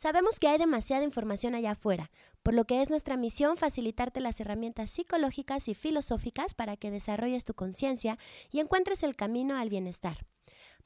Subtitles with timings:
[0.00, 2.10] Sabemos que hay demasiada información allá afuera,
[2.42, 7.44] por lo que es nuestra misión facilitarte las herramientas psicológicas y filosóficas para que desarrolles
[7.44, 8.16] tu conciencia
[8.50, 10.24] y encuentres el camino al bienestar.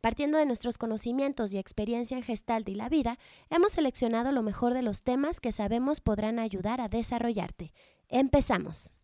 [0.01, 4.75] Partiendo de nuestros conocimientos y experiencia en Gestalt y la vida, hemos seleccionado lo mejor
[4.75, 7.73] de los temas que sabemos podrán ayudar a desarrollarte.
[8.09, 8.95] Empezamos.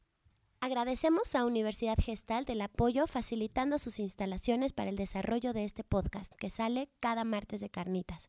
[0.58, 6.34] Agradecemos a Universidad Gestalt el apoyo facilitando sus instalaciones para el desarrollo de este podcast
[6.34, 8.28] que sale cada martes de carnitas.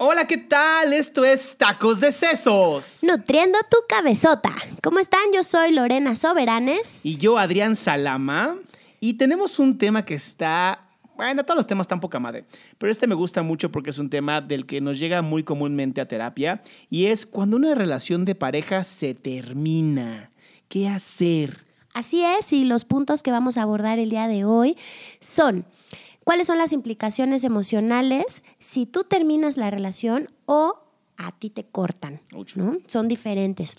[0.00, 0.92] Hola, ¿qué tal?
[0.92, 3.00] Esto es Tacos de Sesos.
[3.02, 4.54] Nutriendo tu cabezota.
[4.80, 5.32] ¿Cómo están?
[5.34, 7.00] Yo soy Lorena Soberanes.
[7.04, 8.54] Y yo, Adrián Salama.
[9.00, 10.86] Y tenemos un tema que está...
[11.16, 12.44] Bueno, todos los temas están poca madre,
[12.78, 16.00] pero este me gusta mucho porque es un tema del que nos llega muy comúnmente
[16.00, 20.30] a terapia y es cuando una relación de pareja se termina.
[20.68, 21.64] ¿Qué hacer?
[21.92, 24.76] Así es, y los puntos que vamos a abordar el día de hoy
[25.18, 25.64] son
[26.28, 30.74] cuáles son las implicaciones emocionales si tú terminas la relación o
[31.16, 32.20] a ti te cortan.
[32.54, 32.76] ¿no?
[32.86, 33.74] Son diferentes.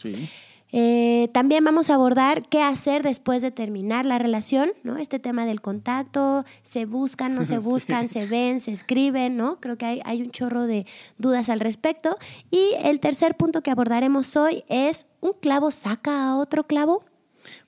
[0.71, 4.97] Eh, también vamos a abordar qué hacer después de terminar la relación, ¿no?
[4.97, 9.59] Este tema del contacto, se buscan, no se buscan, se ven, se escriben, ¿no?
[9.59, 10.87] Creo que hay, hay, un chorro de
[11.19, 12.17] dudas al respecto.
[12.49, 17.05] Y el tercer punto que abordaremos hoy es, ¿un clavo saca a otro clavo?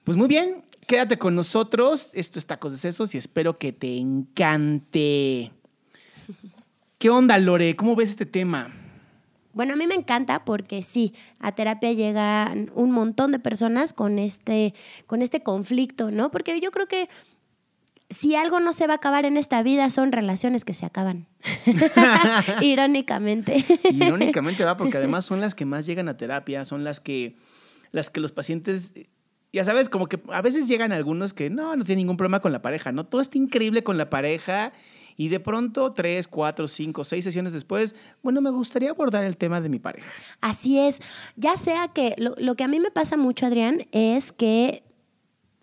[0.03, 2.09] Pues muy bien, Quédate con nosotros.
[2.11, 5.53] Esto es Tacos de Sesos y espero que te encante.
[6.97, 7.77] ¿Qué onda, Lore?
[7.77, 8.73] ¿Cómo ves este tema?
[9.53, 14.19] Bueno, a mí me encanta porque sí, a terapia llegan un montón de personas con
[14.19, 14.73] este,
[15.07, 16.29] con este conflicto, ¿no?
[16.29, 17.07] Porque yo creo que
[18.09, 21.25] si algo no se va a acabar en esta vida son relaciones que se acaban.
[22.61, 23.65] Irónicamente.
[23.89, 27.37] Irónicamente va, porque además son las que más llegan a terapia, son las que,
[27.93, 28.91] las que los pacientes
[29.53, 32.51] ya sabes, como que a veces llegan algunos que no, no tienen ningún problema con
[32.51, 33.05] la pareja, ¿no?
[33.05, 34.71] Todo está increíble con la pareja
[35.17, 39.61] y de pronto tres, cuatro, cinco, seis sesiones después, bueno, me gustaría abordar el tema
[39.61, 40.09] de mi pareja.
[40.39, 41.01] Así es,
[41.35, 44.83] ya sea que lo, lo que a mí me pasa mucho, Adrián, es que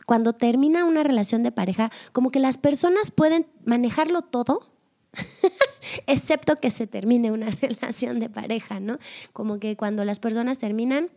[0.06, 4.71] cuando termina una relación de pareja, como que las personas pueden manejarlo todo.
[6.06, 8.98] excepto que se termine una relación de pareja, ¿no?
[9.32, 11.10] Como que cuando las personas terminan,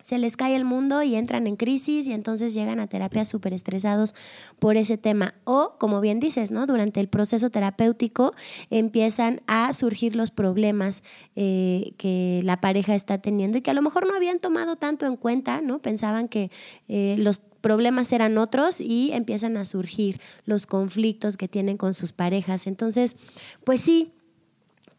[0.00, 3.54] se les cae el mundo y entran en crisis y entonces llegan a terapia súper
[3.54, 4.14] estresados
[4.58, 5.34] por ese tema.
[5.44, 6.66] O, como bien dices, ¿no?
[6.66, 8.34] Durante el proceso terapéutico
[8.70, 11.02] empiezan a surgir los problemas
[11.36, 15.06] eh, que la pareja está teniendo y que a lo mejor no habían tomado tanto
[15.06, 15.80] en cuenta, ¿no?
[15.80, 16.50] Pensaban que
[16.88, 22.12] eh, los problemas eran otros y empiezan a surgir los conflictos que tienen con sus
[22.12, 22.66] parejas.
[22.66, 23.16] Entonces,
[23.64, 24.12] pues sí,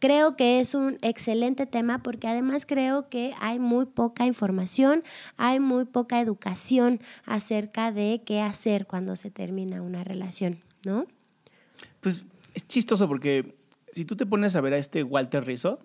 [0.02, 5.04] Creo que es un excelente tema porque además creo que hay muy poca información,
[5.38, 10.58] hay muy poca educación acerca de qué hacer cuando se termina una relación,
[10.88, 11.06] ¿no?
[12.00, 12.26] Pues
[12.56, 13.54] es chistoso porque
[13.92, 15.78] si tú te pones a ver a este Walter Rizzo,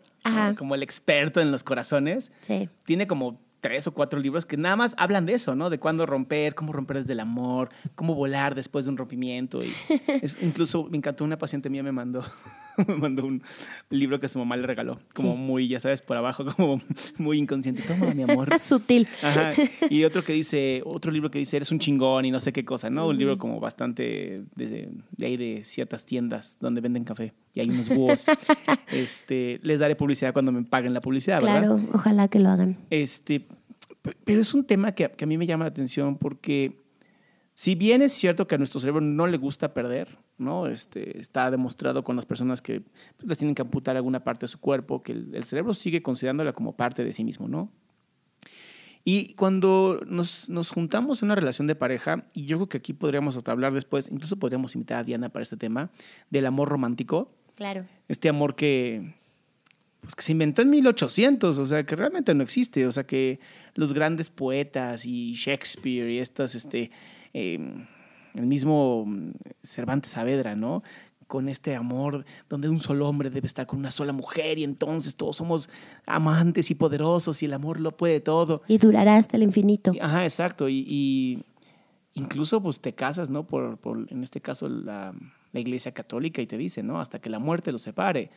[0.57, 2.33] como el experto en los corazones,
[2.87, 5.69] tiene como tres o cuatro libros que nada más hablan de eso, ¿no?
[5.69, 9.63] De cuándo romper, cómo romper desde el amor, cómo volar después de un rompimiento.
[9.63, 9.75] Y
[10.23, 12.25] es, incluso me encantó, una paciente mía me mandó
[12.87, 13.43] me mandó un
[13.91, 16.81] libro que su mamá le regaló, como muy, ya sabes, por abajo, como
[17.19, 17.83] muy inconsciente.
[17.83, 18.49] Toma, mi amor.
[18.61, 19.09] Sutil.
[19.23, 19.53] Ajá.
[19.91, 22.65] Y otro que dice, otro libro que dice, eres un chingón y no sé qué
[22.65, 23.09] cosa, ¿no?
[23.09, 27.71] Un libro como bastante de, de ahí de ciertas tiendas donde venden café y hay
[27.71, 28.27] unos búhos.
[28.93, 31.61] este, les daré publicidad cuando me paguen la publicidad, ¿verdad?
[31.61, 32.77] Claro, ojalá que lo hagan.
[32.91, 33.47] Este,
[34.25, 36.86] pero es un tema que, que a mí me llama la atención porque
[37.57, 40.67] si bien es cierto que a nuestro cerebro no le gusta perder, ¿no?
[40.67, 42.83] Este, está demostrado con las personas que
[43.25, 46.77] les tienen que amputar alguna parte de su cuerpo, que el, cerebro sigue considerándola como
[46.77, 47.73] parte de sí mismo, ¿no?
[49.05, 52.93] Y cuando nos, nos, juntamos en una relación de pareja, y yo creo que aquí
[52.93, 55.91] podríamos hasta hablar después, incluso podríamos invitar a Diana para este tema,
[56.29, 57.33] del amor romántico.
[57.55, 57.87] Claro.
[58.07, 59.15] Este amor que,
[60.03, 63.41] pues que se inventó en 1800, o sea, que realmente no existe, o sea, que
[63.75, 66.91] los grandes poetas y Shakespeare y estas, este,
[67.39, 67.87] Em,
[68.33, 70.83] el mismo mm, Cervantes Saavedra, ¿no?
[71.27, 75.17] Con este amor donde un solo hombre debe estar con una sola mujer y entonces
[75.17, 75.69] todos somos
[76.07, 78.63] amantes y poderosos y el amor lo puede todo.
[78.69, 79.93] Y durará hasta el infinito.
[80.01, 80.67] Ajá, exacto.
[80.71, 81.45] Y,
[82.15, 83.47] incluso pues te casas, ¿no?
[83.47, 85.15] Por, por en este caso, la,
[85.53, 87.03] la Iglesia Católica y te dice, ¿no?
[87.03, 88.31] Hasta que la muerte los separe.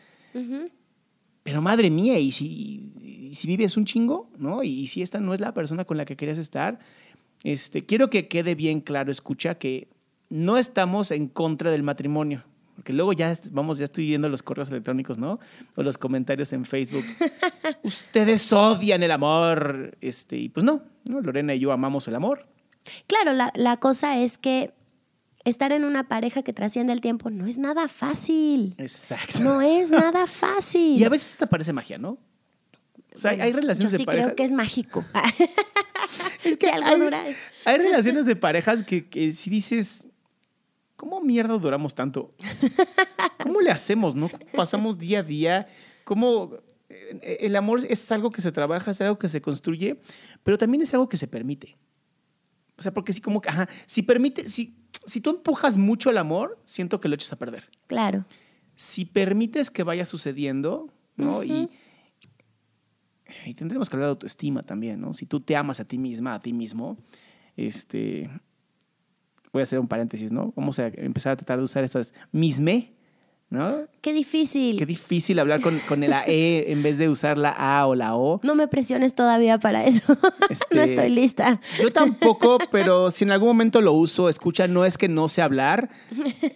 [1.44, 4.62] Pero madre mía, ¿y si, si vives un chingo, ¿no?
[4.62, 6.80] Y, si esta no es la persona con la que querías estar,
[7.44, 9.88] este, quiero que quede bien claro, escucha, que
[10.30, 12.44] no estamos en contra del matrimonio.
[12.76, 15.40] Porque luego ya vamos, ya estoy viendo los correos electrónicos, ¿no?
[15.76, 17.04] O los comentarios en Facebook.
[17.84, 19.98] Ustedes odian el amor.
[20.00, 22.48] Este, y pues no, no, Lorena y yo amamos el amor.
[23.08, 24.74] Claro, la, la cosa es que
[25.44, 28.76] estar en una pareja que trasciende el tiempo no es nada fácil.
[28.78, 29.42] Exacto.
[29.42, 30.98] No es nada fácil.
[30.98, 32.18] Y a veces te parece magia, ¿no?
[33.14, 34.26] O sea, hay relaciones Yo sí de pareja.
[34.28, 35.04] creo que es mágico.
[36.44, 40.08] Es que Si algo hay, dura es- hay relaciones de parejas que, que si dices,
[40.96, 42.34] ¿cómo mierda duramos tanto?
[43.44, 44.30] ¿Cómo le hacemos, no?
[44.30, 45.68] ¿Cómo pasamos día a día?
[46.04, 46.52] ¿Cómo
[46.90, 50.00] eh, el amor es algo que se trabaja, es algo que se construye,
[50.44, 51.78] pero también es algo que se permite?
[52.78, 54.76] O sea, porque si como que, ajá, si permite, si,
[55.06, 57.70] si tú empujas mucho el amor, siento que lo echas a perder.
[57.88, 58.26] Claro.
[58.76, 61.44] Si permites que vaya sucediendo, ¿no?
[61.44, 61.70] y,
[63.46, 65.14] y tendremos que hablar de autoestima también, ¿no?
[65.14, 66.98] Si tú te amas a ti misma, a ti mismo,
[67.58, 68.30] este,
[69.52, 70.54] voy a hacer un paréntesis, ¿no?
[70.56, 72.94] Vamos a empezar a tratar de usar esas misme,
[73.50, 73.80] ¿no?
[74.02, 74.78] Qué difícil.
[74.78, 78.16] Qué difícil hablar con, con la E en vez de usar la A o la
[78.16, 78.40] O.
[78.44, 80.02] No me presiones todavía para eso.
[80.50, 81.62] Este, no estoy lista.
[81.80, 85.44] Yo tampoco, pero si en algún momento lo uso, escucha, no es que no sé
[85.44, 85.90] hablar,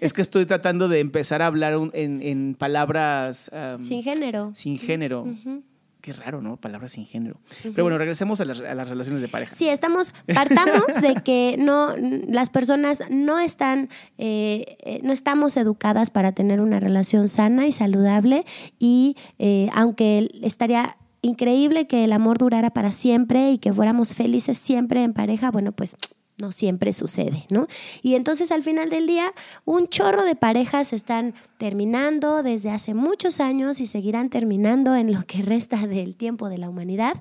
[0.02, 4.52] es que estoy tratando de empezar a hablar un- en, en palabras um, Sin género.
[4.56, 5.24] sin género.
[5.24, 5.64] Ujú.
[6.04, 6.58] Qué raro, ¿no?
[6.58, 7.40] Palabras sin género.
[7.62, 9.54] Pero bueno, regresemos a las, a las relaciones de pareja.
[9.54, 16.10] Sí, estamos, partamos de que no, las personas no están, eh, eh, no estamos educadas
[16.10, 18.44] para tener una relación sana y saludable
[18.80, 24.58] y eh, aunque estaría increíble que el amor durara para siempre y que fuéramos felices
[24.58, 25.96] siempre en pareja, bueno, pues
[26.40, 27.68] no siempre sucede, ¿no?
[28.02, 29.34] Y entonces al final del día,
[29.66, 35.24] un chorro de parejas están terminando desde hace muchos años y seguirán terminando en lo
[35.26, 37.16] que resta del tiempo de la humanidad.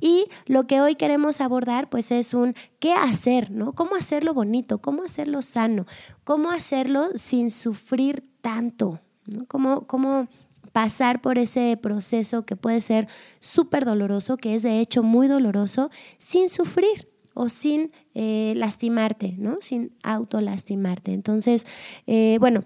[0.00, 3.72] Y lo que hoy queremos abordar, pues es un qué hacer, ¿no?
[3.72, 5.86] Cómo hacerlo bonito, cómo hacerlo sano,
[6.24, 9.46] cómo hacerlo sin sufrir tanto, ¿no?
[9.46, 10.28] Cómo, cómo
[10.72, 13.06] pasar por ese proceso que puede ser
[13.38, 19.58] súper doloroso, que es de hecho muy doloroso, sin sufrir o sin eh, lastimarte, ¿no?
[19.60, 21.12] Sin autolastimarte.
[21.12, 21.66] Entonces,
[22.06, 22.64] eh, bueno,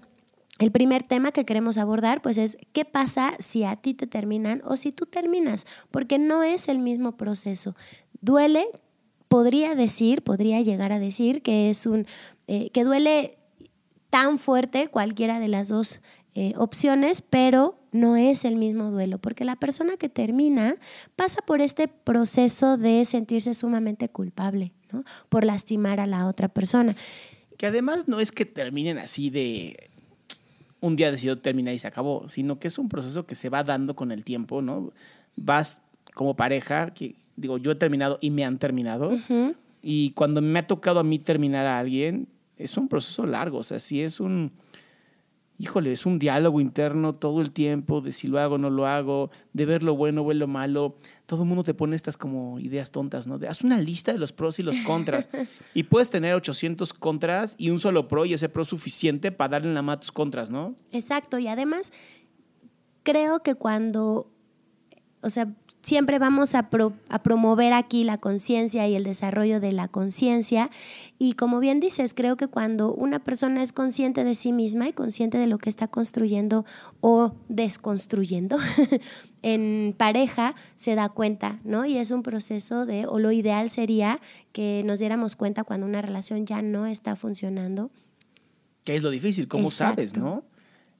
[0.58, 4.62] el primer tema que queremos abordar pues es qué pasa si a ti te terminan
[4.64, 7.76] o si tú terminas, porque no es el mismo proceso.
[8.20, 8.66] Duele,
[9.28, 12.06] podría decir, podría llegar a decir que es un
[12.46, 13.38] eh, que duele
[14.10, 16.00] tan fuerte cualquiera de las dos
[16.58, 20.76] opciones, pero no es el mismo duelo, porque la persona que termina
[21.16, 25.04] pasa por este proceso de sentirse sumamente culpable, ¿no?
[25.28, 26.94] Por lastimar a la otra persona.
[27.56, 29.90] Que además no es que terminen así de
[30.80, 33.64] un día decidió terminar y se acabó, sino que es un proceso que se va
[33.64, 34.92] dando con el tiempo, ¿no?
[35.34, 35.80] Vas
[36.14, 39.18] como pareja, que digo, yo he terminado y me han terminado,
[39.82, 43.62] y cuando me ha tocado a mí terminar a alguien, es un proceso largo, o
[43.62, 44.52] sea, sí es un,
[45.58, 48.86] híjole, es un diálogo interno todo el tiempo de si lo hago o no lo
[48.86, 50.96] hago, de ver lo bueno, ver lo malo.
[51.26, 53.38] Todo el mundo te pone estas como ideas tontas, ¿no?
[53.38, 55.28] De, haz una lista de los pros y los contras.
[55.74, 59.68] y puedes tener 800 contras y un solo pro y ese pro suficiente para darle
[59.68, 60.76] en la mano a tus contras, ¿no?
[60.92, 61.92] Exacto, y además
[63.02, 64.30] creo que cuando,
[65.22, 65.54] o sea,
[65.86, 70.68] siempre vamos a, pro- a promover aquí la conciencia y el desarrollo de la conciencia,
[71.16, 74.92] y como bien dices, creo que cuando una persona es consciente de sí misma y
[74.92, 76.64] consciente de lo que está construyendo
[77.00, 78.56] o desconstruyendo
[79.42, 81.86] en pareja, se da cuenta, ¿no?
[81.86, 84.18] Y es un proceso de, o lo ideal sería
[84.52, 87.92] que nos diéramos cuenta cuando una relación ya no está funcionando.
[88.82, 89.94] Que es lo difícil, ¿cómo Exacto.
[90.02, 90.42] sabes, no?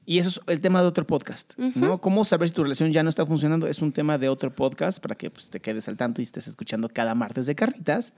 [0.09, 1.99] Y eso es el tema de otro podcast, ¿no?
[1.99, 3.67] ¿Cómo saber si tu relación ya no está funcionando?
[3.67, 6.47] Es un tema de otro podcast para que pues, te quedes al tanto y estés
[6.47, 8.13] escuchando cada martes de carritas.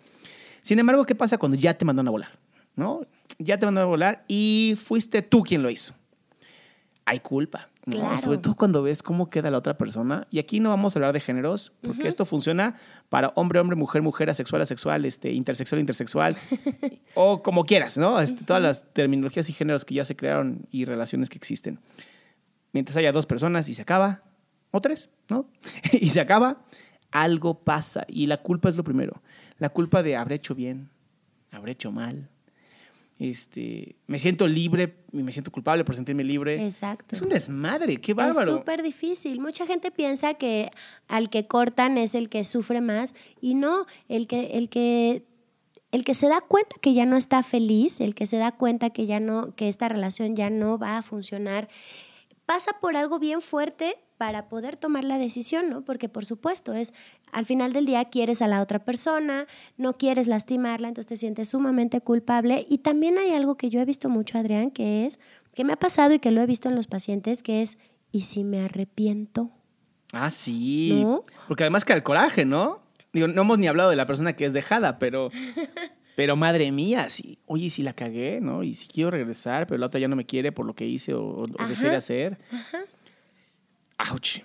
[0.61, 2.39] Sin embargo, ¿qué pasa cuando ya te mandaron a volar?
[2.75, 3.01] ¿No?
[3.39, 5.95] Ya te mandaron a volar y fuiste tú quien lo hizo.
[7.05, 7.97] Hay culpa, ¿no?
[7.97, 8.17] Claro.
[8.17, 10.27] Sobre todo cuando ves cómo queda la otra persona.
[10.29, 12.75] Y aquí no vamos a hablar de géneros, porque esto funciona
[13.09, 16.37] para hombre, hombre, mujer, mujer, asexual, asexual, este, intersexual, intersexual,
[17.15, 18.19] o como quieras, ¿no?
[18.19, 21.79] Este, Todas las terminologías y géneros que ya se crearon y relaciones que existen.
[22.71, 24.23] Mientras haya dos personas y se acaba,
[24.71, 25.49] o tres, ¿no?
[25.91, 26.63] y se acaba,
[27.11, 28.05] algo pasa.
[28.07, 29.21] Y la culpa es lo primero.
[29.57, 30.89] La culpa de habré hecho bien,
[31.51, 32.29] habré hecho mal.
[33.19, 36.65] Este, me siento libre y me siento culpable por sentirme libre.
[36.65, 37.07] Exacto.
[37.11, 38.57] Es un desmadre, qué Es bárbaro.
[38.57, 39.41] súper difícil.
[39.41, 40.71] Mucha gente piensa que
[41.09, 45.25] al que cortan es el que sufre más y no, el que, el que
[45.91, 48.91] el que se da cuenta que ya no está feliz, el que se da cuenta
[48.91, 51.67] que ya no, que esta relación ya no va a funcionar,
[52.45, 55.81] pasa por algo bien fuerte para poder tomar la decisión, ¿no?
[55.85, 56.93] Porque por supuesto es,
[57.31, 59.47] al final del día quieres a la otra persona,
[59.77, 62.65] no quieres lastimarla, entonces te sientes sumamente culpable.
[62.67, 65.21] Y también hay algo que yo he visto mucho, Adrián, que es,
[65.55, 67.77] que me ha pasado y que lo he visto en los pacientes, que es,
[68.11, 69.51] ¿y si me arrepiento?
[70.11, 71.01] Ah, sí.
[71.47, 72.81] Porque además que el coraje, ¿no?
[73.13, 75.29] Digo, no hemos ni hablado de la persona que es dejada, pero...
[76.15, 77.39] Pero madre mía, sí.
[77.45, 78.61] Oye, si la cagué, ¿no?
[78.63, 81.13] Y si quiero regresar, pero la otra ya no me quiere por lo que hice
[81.13, 82.37] o, dejé de hacer.
[82.51, 82.79] Ajá.
[83.99, 84.39] Ouch.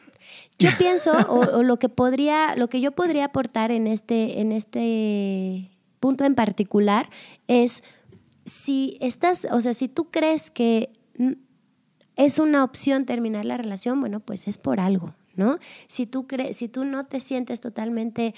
[0.58, 5.70] Yo pienso, o, lo que podría, lo que yo podría aportar en este, en este
[6.00, 7.08] punto en particular
[7.48, 7.82] es
[8.44, 10.92] si estás, o sea, si tú crees que
[12.16, 15.58] es una opción terminar la relación, bueno, pues es por algo, ¿no?
[15.88, 18.34] Si tú crees, si tú no te sientes totalmente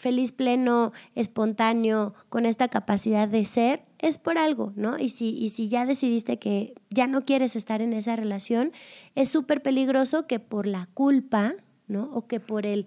[0.00, 4.98] feliz, pleno, espontáneo, con esta capacidad de ser, es por algo, ¿no?
[4.98, 8.72] Y si, y si ya decidiste que ya no quieres estar en esa relación,
[9.14, 11.54] es súper peligroso que por la culpa,
[11.86, 12.10] ¿no?
[12.14, 12.86] O que por el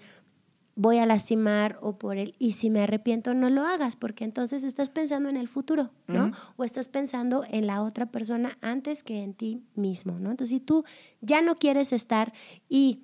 [0.75, 4.63] voy a lastimar o por el y si me arrepiento no lo hagas, porque entonces
[4.63, 6.31] estás pensando en el futuro, ¿no?
[6.57, 10.31] O estás pensando en la otra persona antes que en ti mismo, ¿no?
[10.31, 10.83] Entonces, si tú
[11.21, 12.33] ya no quieres estar
[12.69, 13.03] y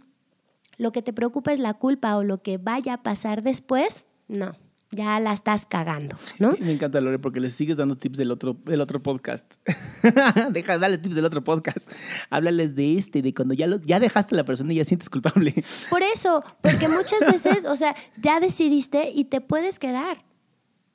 [0.79, 4.55] lo que te preocupa es la culpa o lo que vaya a pasar después, no,
[4.91, 6.55] ya la estás cagando, ¿no?
[6.59, 9.45] Me encanta, Lore, porque le sigues dando tips del otro, del otro podcast.
[10.51, 11.91] Deja, dale tips del otro podcast.
[12.29, 15.09] Háblales de este, de cuando ya, lo, ya dejaste a la persona y ya sientes
[15.09, 15.63] culpable.
[15.89, 20.23] Por eso, porque muchas veces, o sea, ya decidiste y te puedes quedar.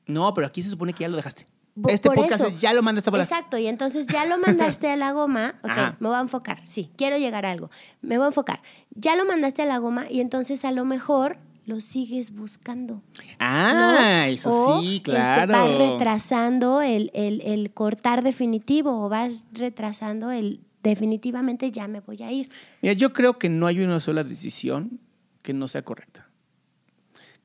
[0.06, 1.46] No, pero aquí se supone que ya lo dejaste.
[1.88, 5.54] Este podcast ya lo mandaste Exacto, y entonces ya lo mandaste a la goma.
[5.64, 6.64] Ok, me voy a enfocar.
[6.64, 7.70] Sí, quiero llegar a algo.
[8.00, 8.60] Me voy a enfocar.
[8.94, 13.02] Ya lo mandaste a la goma y entonces a lo mejor lo sigues buscando.
[13.38, 15.52] Ah, eso sí, este, claro.
[15.52, 22.30] vas retrasando el, el, cortar definitivo o vas retrasando el definitivamente ya me voy a
[22.30, 22.50] ir.
[22.82, 25.00] Mira, yo creo que no hay una sola decisión
[25.42, 26.23] que no sea correcta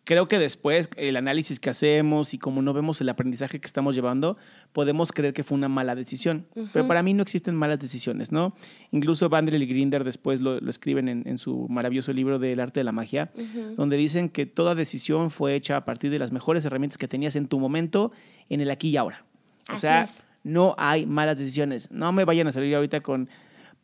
[0.09, 3.93] creo que después el análisis que hacemos y como no vemos el aprendizaje que estamos
[3.93, 4.39] llevando,
[4.73, 6.47] podemos creer que fue una mala decisión.
[6.73, 8.55] Pero para mí no existen malas decisiones, ¿no?
[8.89, 12.91] Incluso Vandrel y Grinder después lo, escriben en, su maravilloso libro del arte de la
[12.91, 13.29] magia,
[13.75, 17.35] donde dicen que toda decisión fue hecha a partir de las mejores herramientas que tenías
[17.35, 18.11] en tu momento,
[18.49, 19.25] en el aquí y ahora.
[19.71, 20.07] O sea,
[20.43, 21.91] no hay malas decisiones.
[21.91, 23.29] No me vayan a salir ahorita con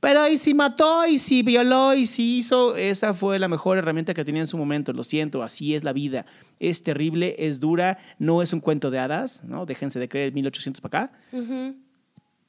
[0.06, 4.14] pero y si mató, y si violó, y si hizo, esa fue la mejor herramienta
[4.14, 4.94] que tenía en su momento.
[4.94, 6.28] Lo siento, así es la vida.
[6.60, 9.66] Es terrible, es dura, no es un cuento de hadas, ¿no?
[9.66, 11.18] Déjense de creer 1800 para acá.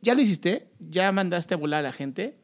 [0.03, 0.69] ¿Ya lo hiciste?
[0.81, 2.37] ¿Ya mandaste a volar a la gente?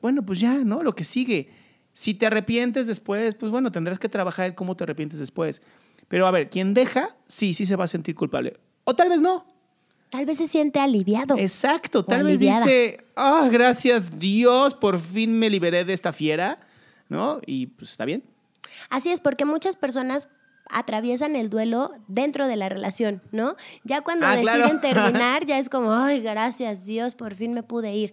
[0.00, 0.84] Bueno, pues ya, ¿no?
[0.84, 1.50] Lo que sigue.
[1.92, 5.60] Si te arrepientes después, pues bueno, tendrás que trabajar cómo te arrepientes después.
[6.06, 8.52] Pero a ver, quien deja, sí, sí se va a sentir culpable.
[8.84, 9.44] O tal vez no.
[10.12, 11.38] Tal vez se siente aliviado.
[11.38, 16.60] Exacto, tal vez dice, ah, gracias Dios, por fin me liberé de esta fiera,
[17.08, 17.40] ¿no?
[17.46, 18.22] Y pues está bien.
[18.90, 20.28] Así es, porque muchas personas
[20.68, 23.56] atraviesan el duelo dentro de la relación, ¿no?
[23.84, 27.94] Ya cuando ah, deciden terminar, ya es como, ay, gracias Dios, por fin me pude
[27.94, 28.12] ir.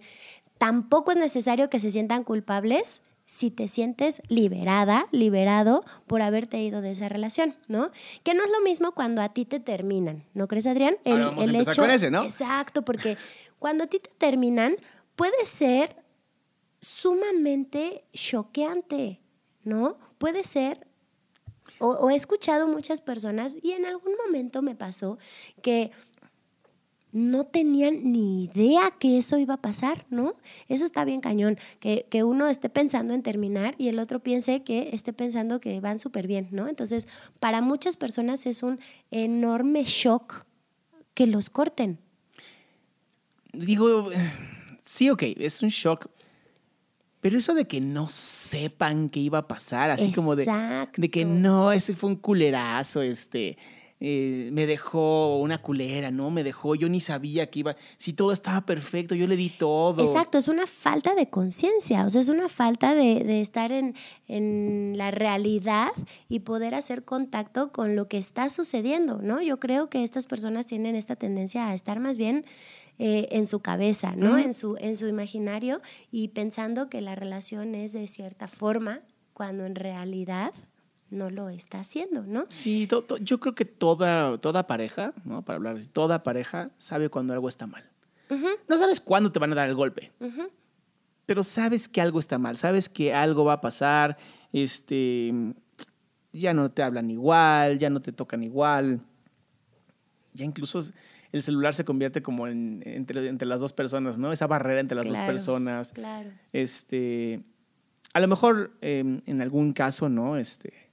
[0.56, 6.80] Tampoco es necesario que se sientan culpables si te sientes liberada, liberado por haberte ido
[6.80, 7.92] de esa relación, ¿no?
[8.24, 10.96] Que no es lo mismo cuando a ti te terminan, ¿no crees, Adrián?
[11.04, 12.24] El, vamos a hecho, con ese, ¿no?
[12.24, 13.16] Exacto, porque
[13.60, 14.74] cuando a ti te terminan
[15.14, 15.94] puede ser
[16.80, 19.20] sumamente choqueante,
[19.62, 19.96] ¿no?
[20.18, 20.88] Puede ser
[21.78, 25.18] o, he escuchado muchas personas y en algún momento me pasó
[25.62, 25.92] que
[27.12, 30.36] no tenían ni idea que eso iba a pasar, ¿no?
[30.68, 34.90] Eso está bien cañón, que, uno esté pensando en terminar y el otro piense que
[34.92, 36.68] esté pensando que van súper bien, ¿no?
[36.68, 37.08] Entonces,
[37.40, 38.78] para muchas personas es un
[39.10, 40.44] enorme shock
[41.14, 41.98] que los corten.
[43.52, 44.10] Digo,
[44.80, 46.08] sí, ok, es un shock,
[47.20, 50.46] pero eso de que no sepan qué iba a pasar, así como de,
[50.96, 53.58] de que no, ese fue un culerazo, este
[54.02, 56.30] eh, me dejó una culera, ¿no?
[56.30, 60.02] Me dejó, yo ni sabía que iba, si todo estaba perfecto, yo le di todo.
[60.02, 63.94] Exacto, es una falta de conciencia, o sea, es una falta de, estar en,
[64.26, 65.90] en, la realidad
[66.30, 69.42] y poder hacer contacto con lo que está sucediendo, ¿no?
[69.42, 72.46] Yo creo que estas personas tienen esta tendencia a estar más bien
[73.02, 74.36] eh, en su cabeza, ¿no?
[74.36, 75.80] en, su, en su imaginario
[76.10, 79.00] y pensando que la relación es de cierta forma,
[79.32, 80.52] cuando en realidad
[81.10, 82.46] no lo está haciendo, ¿no?
[82.48, 82.88] Sí,
[83.20, 85.42] yo creo que toda, toda pareja, ¿no?
[85.42, 87.84] Para hablar así, toda pareja sabe cuando algo está mal.
[88.68, 90.12] No sabes cuándo te van a dar el golpe,
[91.26, 94.16] pero sabes que algo está mal, sabes que algo va a pasar,
[94.52, 95.32] este,
[96.32, 99.00] ya no te hablan igual, ya no te tocan igual.
[100.32, 100.80] ya incluso
[101.32, 104.32] el celular se convierte como en, entre, entre las dos personas, ¿no?
[104.32, 105.92] Esa barrera entre las dos personas.
[105.92, 106.30] Claro.
[106.52, 107.42] Este,
[108.12, 110.36] a lo mejor eh, en algún caso, ¿no?
[110.36, 110.89] Este,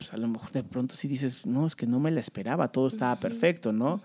[0.00, 2.68] pues a lo mejor de pronto sí dices, no, es que no me la esperaba,
[2.68, 4.00] todo estaba perfecto, ¿no?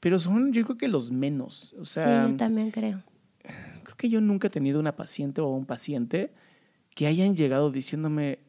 [0.00, 1.76] Pero son, yo creo que los menos.
[1.78, 3.04] O sea, sí, yo también creo.
[3.84, 6.32] creo que yo nunca he tenido una paciente o un paciente
[6.92, 8.40] que hayan llegado diciéndome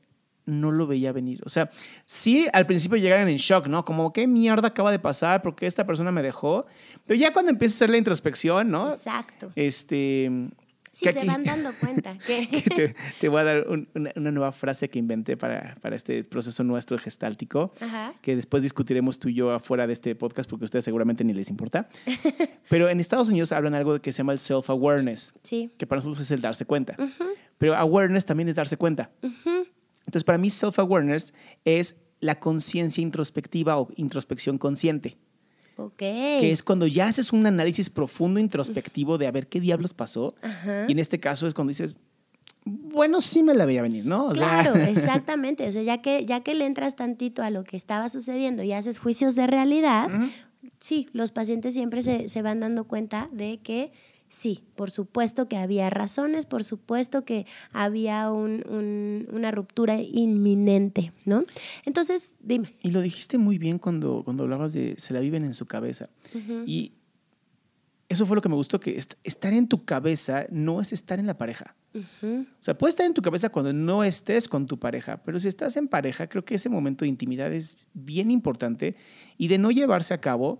[0.48, 1.44] no lo veía venir.
[1.46, 1.70] O sea,
[2.08, 3.86] sí al principio llegan en shock, ¿no?
[3.86, 5.44] Como, ¿qué mierda acaba de pasar?
[5.44, 6.66] ¿Por qué esta persona me dejó?
[7.06, 8.90] Pero ya cuando empieza a hacer la introspección, ¿no?
[8.90, 9.52] Exacto.
[9.56, 10.50] Este...
[10.92, 12.48] Sí, que se aquí- van dando cuenta que...
[12.50, 15.96] que te, te voy a dar un- una, una nueva frase que inventé para, para
[15.96, 18.14] este proceso nuestro gestáltico, Ajá.
[18.22, 21.34] que después discutiremos tú y yo afuera de este podcast porque a ustedes seguramente ni
[21.34, 21.90] les importa.
[22.70, 25.72] Pero en Estados Unidos hablan algo que se llama el self-awareness, Sí.
[25.78, 26.96] que para nosotros es el darse cuenta.
[26.98, 27.24] Ujú,
[27.58, 29.12] Pero awareness también es darse cuenta.
[29.24, 29.68] ujú.
[30.06, 31.34] Entonces, para mí, self-awareness
[31.66, 35.18] es la conciencia introspectiva o introspección consciente,
[35.98, 40.36] Que es cuando ya haces un análisis profundo introspectivo de a ver qué diablos pasó.
[40.42, 40.86] Ajá.
[40.88, 41.96] Y en este caso es cuando dices,
[42.66, 44.26] bueno, sí me la veía venir, ¿no?
[44.28, 45.68] O sea, Claro, exactamente.
[45.68, 48.74] O sea, ya que, ya que le entras tantito a lo que estaba sucediendo y
[48.74, 50.10] haces juicios de realidad,
[50.80, 53.92] sí, los pacientes siempre se, se van dando cuenta de que
[54.30, 61.12] sí, por supuesto que había razones, por supuesto que había un- un- una ruptura inminente,
[61.26, 61.44] ¿no?
[61.86, 62.76] Entonces, dime.
[62.82, 66.10] Y lo dijiste muy bien cuando, cuando hablabas de se la viven en su cabeza.
[66.68, 66.94] Y
[68.08, 71.20] eso fue lo que me gustó, que est- estar en tu cabeza no es estar
[71.20, 71.76] en la pareja.
[71.94, 75.48] O sea, puedes estar en tu cabeza cuando no estés con tu pareja, pero si
[75.48, 78.96] estás en pareja, creo que ese momento de intimidad es bien importante
[79.38, 80.60] y de no llevarse a cabo,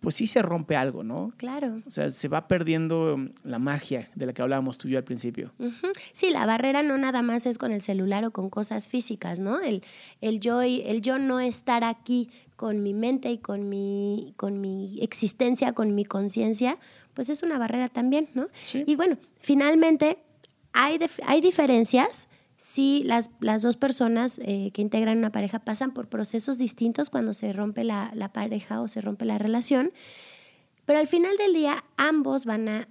[0.00, 1.32] pues sí se rompe algo, ¿no?
[1.36, 1.80] Claro.
[1.86, 4.98] O sea, se va perdiendo mm, la magia de la que hablábamos tú y yo
[4.98, 5.52] al principio.
[6.12, 9.60] Sí, la barrera no nada más es con el celular o con cosas físicas, ¿no?
[9.60, 9.82] El,
[10.20, 14.98] el, yo, el yo no estar aquí con mi mente y con mi, con mi
[15.02, 16.78] existencia, con mi conciencia,
[17.14, 18.48] pues es una barrera también, ¿no?
[18.66, 18.84] Sí.
[18.86, 20.18] Y bueno, finalmente
[20.72, 22.28] hay, hay diferencias
[22.62, 27.32] si las, las dos personas eh, que integran una pareja pasan por procesos distintos cuando
[27.32, 29.92] se rompe la, la pareja o se rompe la relación,
[30.84, 32.86] pero al final del día ambos van a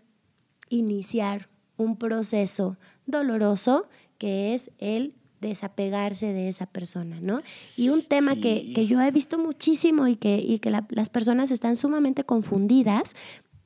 [0.69, 7.41] iniciar un proceso doloroso que es el desapegarse de esa persona, ¿no?
[7.77, 8.41] Y un tema Sí.
[8.41, 12.23] que, que yo he visto muchísimo y que, y que la- las personas están sumamente
[12.23, 13.15] confundidas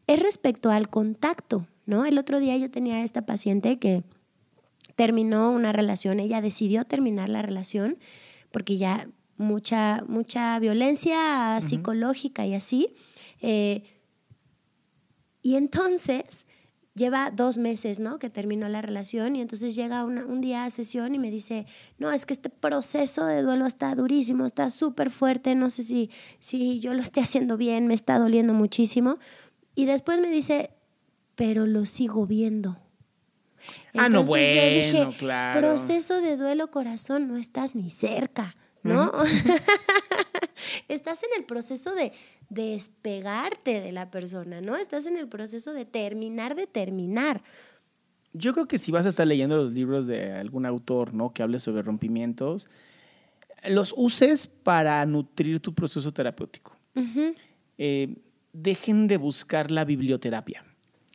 [0.07, 2.05] es respecto al contacto, ¿no?
[2.05, 4.03] El otro día yo tenía esta paciente que
[4.95, 7.97] terminó una relación, ella decidió terminar la relación
[8.51, 12.93] porque ya mucha, mucha violencia psicológica y así.
[13.41, 13.83] eh,
[15.41, 16.45] y entonces
[16.95, 18.19] lleva dos meses, ¿no?
[18.19, 21.65] Que terminó la relación y entonces llega una- un día a sesión y me dice,
[21.97, 26.11] no, es que este proceso de duelo está durísimo, está súper fuerte, no sé si,
[26.39, 29.17] si yo lo esté haciendo bien, me está doliendo muchísimo.
[29.75, 30.69] Y después me dice,
[31.35, 32.77] pero lo sigo viendo.
[33.95, 35.59] Ah, no, Entonces yo dije, bueno, claro.
[35.59, 39.11] proceso de duelo corazón, no estás ni cerca, ¿no?
[40.87, 42.11] estás en el proceso de
[42.49, 44.75] despegarte de la persona, ¿no?
[44.75, 47.43] Estás en el proceso de terminar de terminar.
[48.33, 51.33] Yo creo que si vas a estar leyendo los libros de algún autor, ¿no?
[51.33, 52.67] Que hable sobre rompimientos,
[53.69, 56.75] los uses para nutrir tu proceso terapéutico.
[57.77, 58.15] Eh,
[58.53, 60.63] dejen de buscar la biblioterapia.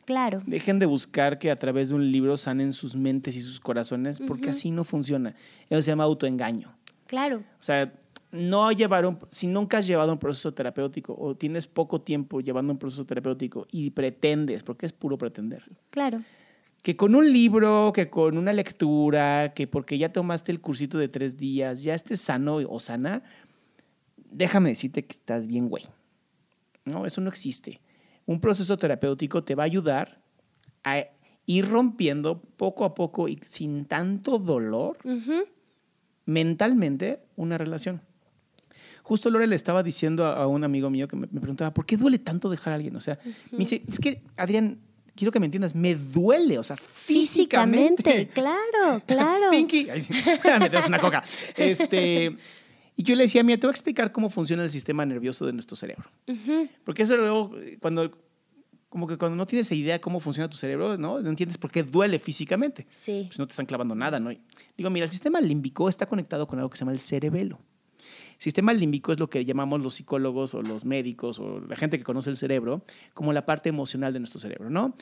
[0.09, 0.43] Claro.
[0.47, 4.21] Dejen de buscar que a través de un libro sanen sus mentes y sus corazones,
[4.27, 5.35] porque así no funciona.
[5.69, 6.75] Eso se llama autoengaño.
[7.07, 7.41] Claro.
[7.41, 7.93] O sea,
[8.33, 12.73] no llevar un, si nunca has llevado un proceso terapéutico o tienes poco tiempo llevando
[12.73, 16.23] un proceso terapéutico y pretendes, porque es puro pretender, Claro.
[16.83, 21.09] que con un libro, que con una lectura, que porque ya tomaste el cursito de
[21.09, 23.23] tres días, ya estés sano o sana,
[24.31, 25.85] déjame decirte que estás bien, güey.
[26.87, 27.83] No, eso no existe.
[28.29, 30.21] Un proceso terapéutico te va a ayudar
[30.85, 31.07] a
[31.47, 34.99] ir rompiendo poco a poco y sin tanto dolor
[36.27, 38.03] mentalmente una relación.
[39.03, 41.87] Justo Lore le estaba diciendo a, a un amigo mío que me, me preguntaba, ¿por
[41.87, 42.95] qué duele tanto dejar a alguien?
[42.97, 43.19] O sea,
[43.51, 44.79] me dice, es que, Adrián,
[45.17, 48.03] quiero que me entiendas, me duele, o sea, físicamente.
[48.03, 49.51] Físicamente, claro, claro.
[49.51, 49.89] Pinky,
[50.61, 51.25] me das una coca.
[51.57, 52.37] Este,
[52.99, 55.53] y yo le decía, mira, te voy a explicar cómo funciona el sistema nervioso de
[55.53, 56.11] nuestro cerebro.
[56.27, 58.11] Ujú, Porque eso luego, cuando,
[58.89, 61.21] como que cuando no tienes idea de cómo funciona tu cerebro, ¿no?
[61.21, 63.25] No entiendes por qué duele físicamente Sí.
[63.29, 64.31] pues no te están clavando nada, ¿no?
[64.77, 67.59] Digo, mira, el sistema límbico está conectado con algo que se llama el cerebelo.
[68.37, 71.99] El sistema límbico es lo que llamamos los psicólogos o los médicos o la gente
[71.99, 72.83] que conoce el cerebro
[73.15, 74.95] como la parte emocional de nuestro cerebro, ¿no?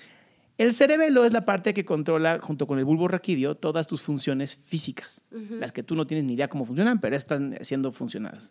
[0.59, 4.57] El cerebelo es la parte que controla, junto con el bulbo raquídeo, todas tus funciones
[4.57, 8.51] físicas, las que tú no tienes ni idea cómo funcionan, pero están siendo funcionadas.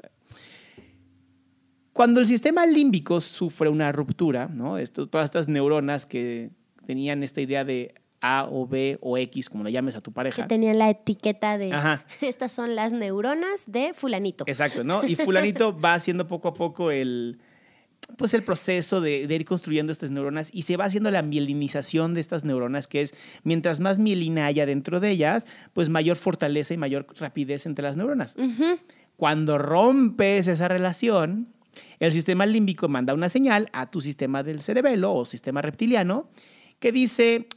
[1.94, 4.78] Cuando el sistema límbico sufre una ruptura, ¿no?
[4.78, 6.52] Esto, todas estas neuronas que
[6.86, 10.15] tenían esta idea de A o B o X, como le llames a tu Que
[10.15, 10.48] pareja.
[10.48, 12.06] tenían la etiqueta de Ajá.
[12.22, 14.44] estas son las neuronas de fulanito.
[14.46, 15.04] Exacto, ¿no?
[15.06, 17.39] Y fulanito va haciendo poco a poco el,
[18.17, 22.13] pues el proceso de, de ir construyendo estas neuronas y se va haciendo la mielinización
[22.13, 26.73] de estas neuronas, que es mientras más mielina haya dentro de ellas, pues mayor fortaleza
[26.73, 28.36] y mayor rapidez entre las neuronas.
[29.17, 31.47] Cuando rompes esa relación,
[31.99, 36.29] el sistema límbico manda una señal a tu sistema del cerebelo o sistema reptiliano
[36.79, 37.47] que dice,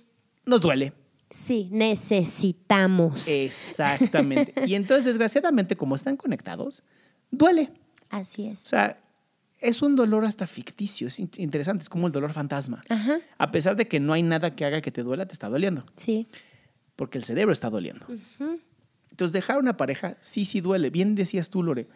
[0.46, 0.92] nos duele.
[1.30, 3.28] Sí, necesitamos.
[3.28, 4.54] Exactamente.
[4.66, 6.82] y entonces, desgraciadamente, como están conectados,
[7.30, 7.70] duele.
[8.08, 8.60] Así O es.
[8.60, 8.98] sea,
[9.60, 12.82] es un dolor hasta ficticio, es in- interesante, es como el dolor fantasma.
[12.88, 15.48] Ajá, A pesar de que no hay nada que haga que te duela, te está
[15.48, 16.26] doliendo, sí.
[16.96, 18.06] porque el cerebro está doliendo.
[19.10, 20.90] Entonces, dejar una pareja, sí, sí duele.
[20.90, 21.88] Bien decías tú, Lore.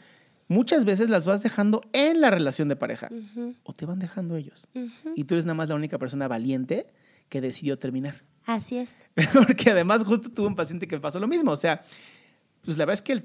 [0.49, 3.09] Muchas veces las vas dejando en la relación de pareja
[3.63, 4.67] o te van dejando ellos.
[5.15, 6.87] Y tú eres nada más la única persona valiente
[7.29, 8.23] que decidió terminar.
[8.45, 9.07] Así es.
[9.33, 11.53] Porque además justo tuve un paciente que pasó lo mismo.
[11.53, 11.81] O sea,
[12.65, 13.25] pues la verdad es que el-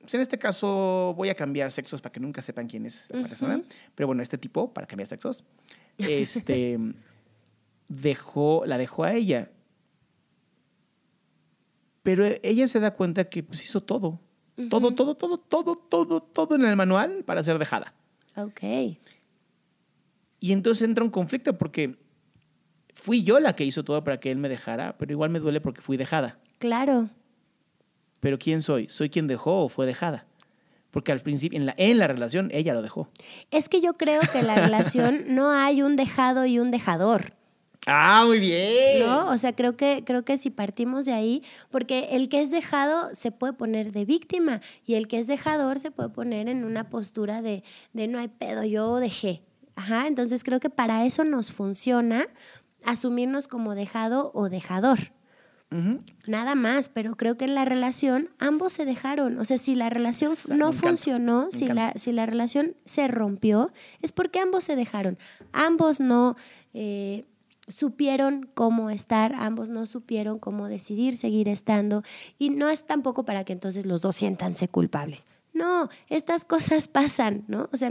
[0.00, 3.28] pues en este caso voy a cambiar sexos para que nunca sepan quién es la
[3.28, 3.62] persona.
[3.94, 5.44] Pero bueno, este tipo, para cambiar sexos,
[5.98, 6.78] este,
[7.88, 9.50] dejó, la dejó a ella.
[12.02, 14.20] Pero ella se da cuenta que pues, hizo todo.
[14.70, 17.94] Todo, todo, todo, todo, todo, todo en el manual para ser dejada.
[18.34, 18.60] Ok.
[20.40, 21.98] Y entonces entra un conflicto porque
[22.94, 25.60] fui yo la que hizo todo para que él me dejara, pero igual me duele
[25.60, 26.38] porque fui dejada.
[26.58, 27.10] Claro.
[28.20, 28.88] Pero ¿quién soy?
[28.88, 30.26] ¿Soy quien dejó o fue dejada?
[30.90, 33.08] Porque al principio, en la, en la relación, ella lo dejó.
[33.50, 37.34] Es que yo creo que en la relación no hay un dejado y un dejador.
[37.86, 39.00] Ah, muy bien.
[39.00, 39.30] ¿No?
[39.30, 43.08] O sea, creo que, creo que si partimos de ahí, porque el que es dejado
[43.14, 46.90] se puede poner de víctima y el que es dejador se puede poner en una
[46.90, 49.42] postura de, de no hay pedo, yo dejé.
[49.74, 52.26] Ajá, entonces creo que para eso nos funciona
[52.84, 55.12] asumirnos como dejado o dejador.
[56.26, 59.38] Nada más, pero creo que en la relación ambos se dejaron.
[59.38, 63.70] O sea, si la relación Exacto, no funcionó, si la, si la relación se rompió,
[64.00, 65.18] es porque ambos se dejaron.
[65.52, 66.36] Ambos no
[66.72, 67.26] eh,
[67.68, 72.02] supieron cómo estar, ambos no supieron cómo decidir seguir estando.
[72.38, 75.26] Y no es tampoco para que entonces los dos siéntanse culpables.
[75.58, 77.68] No, estas cosas pasan, ¿no?
[77.72, 77.90] O sea,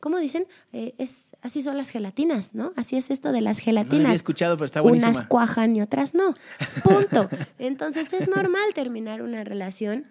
[0.00, 0.46] ¿cómo dicen?
[0.72, 2.72] Eh, es, así son las gelatinas, ¿no?
[2.74, 5.10] Así es esto de las No gelatinas había escuchado, pero está buenísima.
[5.10, 6.34] unas cuajan y otras no.
[6.82, 7.28] Punto.
[7.60, 10.10] Entonces es normal terminar una relación.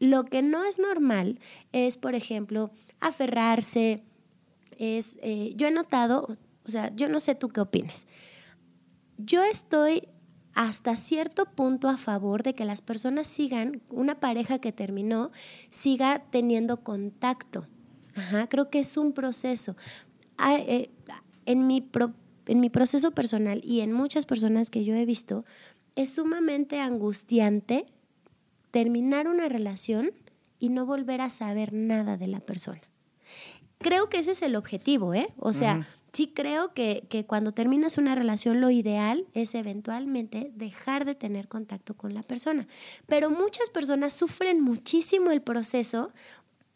[0.00, 1.40] Lo que no es normal
[1.72, 4.04] es, por ejemplo, aferrarse.
[4.78, 8.06] Es, eh, yo he notado, o sea, yo no sé tú qué opines.
[9.16, 10.08] Yo estoy
[10.54, 15.30] hasta cierto punto a favor de que las personas sigan, una pareja que terminó,
[15.70, 17.66] siga teniendo contacto.
[18.48, 19.76] Creo que es un proceso.
[20.38, 20.90] Ah, eh,
[21.46, 21.88] en, mi
[22.46, 25.44] en mi proceso personal y en muchas personas que yo he visto,
[25.96, 27.86] es sumamente angustiante
[28.70, 30.12] terminar una relación
[30.58, 32.80] y no volver a saber nada de la persona.
[33.78, 35.28] Creo que ese es el objetivo, ¿eh?
[35.36, 35.86] O sea.
[36.14, 41.48] Sí creo que, que cuando terminas una relación lo ideal es eventualmente dejar de tener
[41.48, 42.66] contacto con la persona.
[43.06, 46.12] Pero muchas personas sufren muchísimo el proceso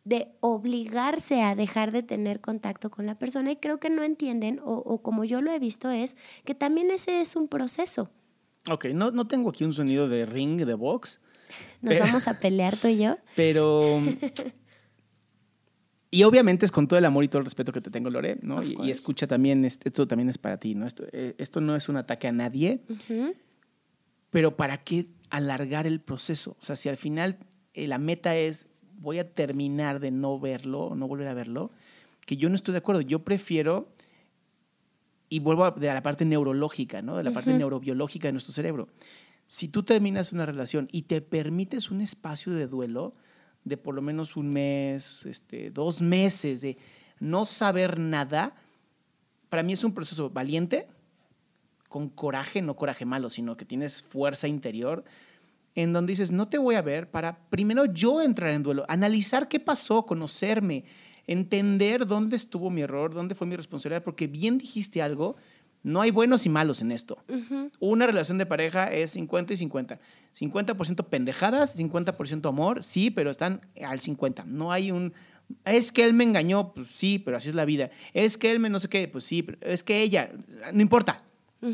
[0.05, 4.59] de obligarse a dejar de tener contacto con la persona y creo que no entienden,
[4.61, 8.11] o, o como yo lo he visto, es que también ese es un proceso.
[8.71, 11.21] Ok, no, no tengo aquí un sonido de ring, de box,
[11.81, 13.17] Nos Pero- vamos a pelear tú y yo.
[13.37, 14.01] pero...
[16.11, 18.39] y obviamente es con todo el amor y todo el respeto que te tengo, Lore,
[18.43, 18.63] ¿no?
[18.63, 20.87] Y, escucha también, esto también es para ti, ¿no?
[20.87, 22.81] Esto, eh, esto no es un ataque a nadie,
[24.31, 26.57] pero ¿para qué alargar el proceso?
[26.59, 27.39] O sea, si al final
[27.75, 28.67] eh, la meta es
[28.99, 31.71] voy a terminar de no verlo, no volver a verlo,
[32.27, 33.01] que yo no estoy de acuerdo.
[33.01, 33.93] Yo prefiero,
[35.29, 37.17] y vuelvo a, de la parte neurológica, ¿no?
[37.17, 38.89] De la parte neurobiológica de nuestro cerebro.
[39.47, 43.13] Si tú terminas una relación y te permites un espacio de duelo
[43.69, 46.79] de por lo menos un mes, este, dos meses de
[47.21, 48.55] no saber nada,
[49.49, 50.89] para mí es un proceso valiente,
[51.89, 55.05] con coraje, no coraje malo, sino que tienes fuerza interior,
[55.75, 59.49] en donde dices, no te voy a ver para primero yo entrar en duelo, analizar
[59.49, 60.85] qué pasó, conocerme,
[61.27, 65.37] entender dónde estuvo mi error, dónde fue mi responsabilidad, porque bien dijiste algo,
[65.83, 67.19] no hay buenos y malos en esto.
[67.79, 70.01] Una relación de pareja es 50 y 50.
[70.39, 74.45] 50% pendejadas, 50% amor, sí, pero están al 50.
[74.47, 75.15] No hay un...
[75.65, 77.91] Es que él me engañó, pues sí, pero así es la vida.
[78.13, 80.31] Es que él me no sé qué, pues sí, pero es que ella,
[80.73, 81.23] no importa.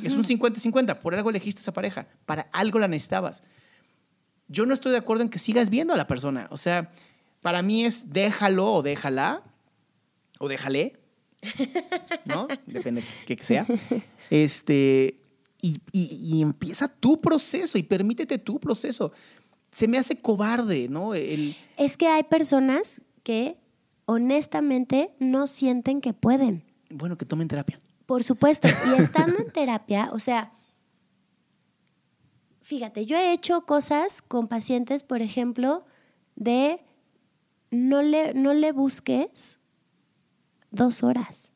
[0.03, 0.99] Es un 50-50.
[1.01, 2.07] Por algo elegiste esa pareja.
[2.25, 3.43] Para algo la necesitabas.
[4.49, 6.47] Yo no estoy de acuerdo en que sigas viendo a la persona.
[6.51, 6.91] O sea,
[7.43, 9.43] para mí es déjalo o déjala.
[10.39, 11.04] o déjale,
[12.25, 12.49] ¿no?
[12.67, 13.67] Depende de qué sea.
[14.31, 15.21] Este,
[15.61, 19.13] y, y, empieza tu proceso y permítete tu proceso.
[19.71, 21.15] Se me hace cobarde, ¿no?
[21.15, 21.55] El...
[21.77, 23.59] Es que hay personas que
[24.07, 26.65] honestamente no sienten que pueden.
[26.89, 27.79] Bueno, que tomen terapia.
[28.07, 28.67] Por supuesto.
[28.69, 30.53] Y estando en terapia, o sea,
[32.63, 35.85] fíjate, yo he hecho cosas con pacientes, por ejemplo,
[36.35, 36.81] de
[37.71, 39.59] no le, no le busques
[40.75, 41.55] dos horas.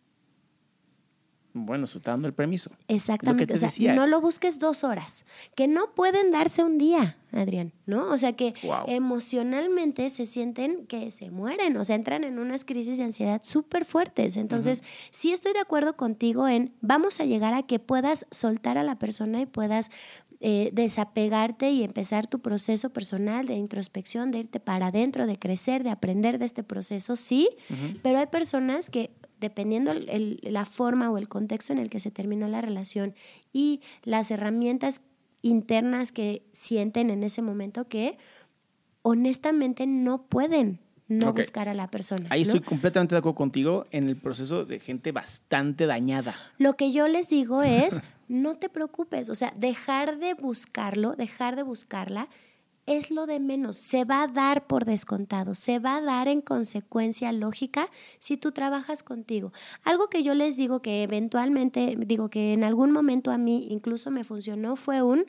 [1.54, 2.70] Bueno, se está dando el permiso.
[2.88, 3.52] Exactamente.
[3.52, 5.24] O sea, no lo busques dos horas,
[5.56, 8.10] que no pueden darse un día, Adrián, ¿no?
[8.10, 8.54] O sea, que
[8.86, 13.84] emocionalmente se sienten que se mueren, o sea, entran en unas crisis de ansiedad súper
[13.84, 14.36] fuertes.
[14.36, 18.84] Entonces, sí estoy de acuerdo contigo en, vamos a llegar a que puedas soltar a
[18.84, 19.90] la persona y puedas
[20.40, 25.82] eh, desapegarte y empezar tu proceso personal de introspección, de irte para adentro, de crecer,
[25.82, 27.48] de aprender de este proceso, sí,
[28.02, 32.48] pero hay personas que dependiendo la forma o el contexto en el que se terminó
[32.48, 33.14] la relación
[33.52, 35.00] y las herramientas
[35.42, 38.18] internas que sienten en ese momento que
[39.02, 42.26] honestamente no pueden no buscar a la persona.
[42.30, 46.34] Ahí estoy completamente de acuerdo contigo en el proceso de gente bastante dañada.
[46.58, 51.56] Lo que yo les digo es, no te preocupes, o sea, dejar de buscarlo, dejar
[51.56, 52.28] de buscarla,
[52.84, 53.76] es lo de menos.
[53.76, 58.52] Se va a dar por descontado, se va a dar en consecuencia lógica si tú
[58.52, 59.52] trabajas contigo.
[59.84, 64.10] Algo que yo les digo que eventualmente, digo que en algún momento a mí incluso
[64.10, 65.26] me funcionó fue un,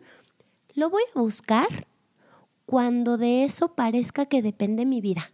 [0.73, 1.87] lo voy a buscar
[2.65, 5.31] cuando de eso parezca que depende mi vida.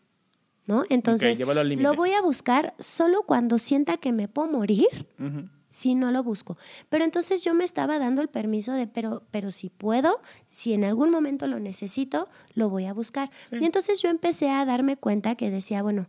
[0.67, 0.83] ¿No?
[0.89, 4.87] Entonces, lo voy a buscar solo cuando sienta que me puedo morir.
[5.69, 6.57] Si no lo busco.
[6.87, 10.85] Pero entonces yo me estaba dando el permiso de, pero, pero si puedo, si en
[10.85, 13.29] algún momento lo necesito, lo voy a buscar.
[13.51, 16.07] Y entonces yo empecé a darme cuenta que decía, bueno,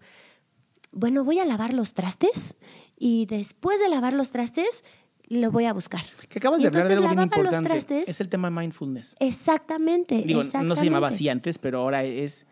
[0.93, 2.55] bueno, voy a lavar los trastes
[2.97, 4.85] y después de lavar los trastes,
[5.29, 6.05] lo voy a buscar.
[6.29, 8.05] Que acabas de hablar de algo importante.
[8.07, 9.17] es el tema mindfulness.
[9.19, 10.69] Exactamente, Digo, exactamente.
[10.69, 12.47] No se llamaba así antes, pero ahora es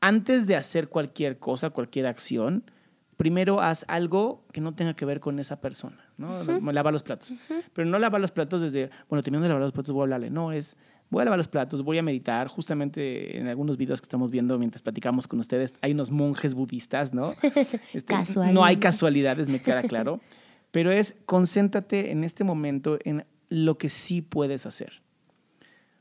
[0.00, 2.64] antes de hacer cualquier cosa, cualquier acción,
[3.16, 6.42] primero haz algo que no tenga que ver con esa persona, ¿no?
[6.72, 7.34] Lava los platos.
[7.72, 10.30] Pero no lavar los platos desde, bueno, terminando de lavar los platos voy a hablarle.
[10.30, 10.76] No, es,
[11.10, 12.48] voy a lavar los platos, voy a meditar.
[12.48, 17.14] Justamente en algunos videos que estamos viendo mientras platicamos con ustedes, hay unos monjes budistas,
[17.14, 17.34] ¿no?
[17.92, 18.14] Este,
[18.52, 20.20] no hay casualidades, me queda claro.
[20.70, 25.00] Pero es, concéntrate en este momento en lo que sí puedes hacer.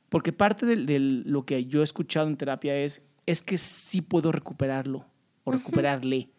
[0.10, 4.31] Porque parte de lo que yo he escuchado en terapia es, es que sí puedo
[4.31, 5.05] recuperarlo
[5.43, 6.29] o recuperarle.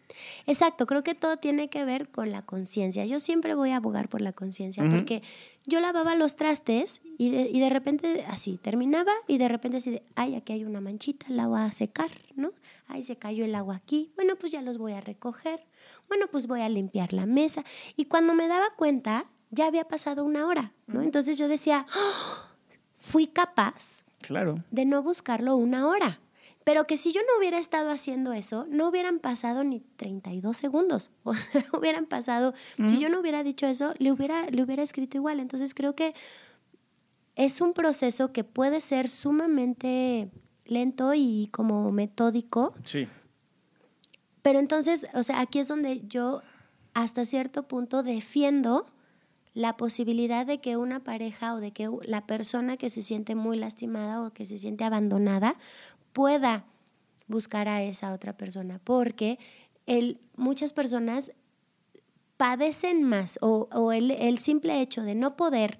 [0.45, 3.05] Exacto, creo que todo tiene que ver con la conciencia.
[3.05, 5.21] Yo siempre voy a abogar por la conciencia porque
[5.65, 9.91] yo lavaba los trastes y de, y de, repente así terminaba y de repente así
[9.91, 12.51] de, ay, aquí hay una manchita, la voy a secar, ¿no?
[12.87, 14.11] Ay, se cayó el agua aquí.
[14.15, 15.65] Bueno, pues ya los voy a recoger.
[16.07, 17.63] Bueno, pues voy a limpiar la mesa.
[17.95, 21.01] Y cuando me daba cuenta, ya había pasado una hora, ¿no?
[21.01, 22.49] Entonces yo decía, ¡Ah!
[22.95, 24.63] fui capaz claro.
[24.71, 26.19] de no buscarlo una hora.
[26.67, 31.11] Pero que si yo no hubiera estado haciendo eso, no hubieran pasado ni 32 segundos.
[31.23, 32.53] O sea, hubieran pasado,
[32.87, 35.39] si yo no hubiera dicho eso, le hubiera, le hubiera escrito igual.
[35.39, 36.13] Entonces creo que
[37.37, 40.29] es un proceso que puede ser sumamente
[40.65, 42.73] lento y como metódico.
[42.83, 43.07] Sí.
[44.41, 46.41] Pero entonces, o sea, aquí es donde yo
[46.93, 48.85] hasta cierto punto defiendo
[49.53, 53.57] la posibilidad de que una pareja o de que la persona que se siente muy
[53.57, 55.55] lastimada o que se siente abandonada
[56.17, 56.65] pueda
[57.27, 59.37] buscar a esa otra persona, porque
[59.85, 61.31] el, muchas personas
[62.37, 65.77] padecen más o, el, simple hecho de no poder,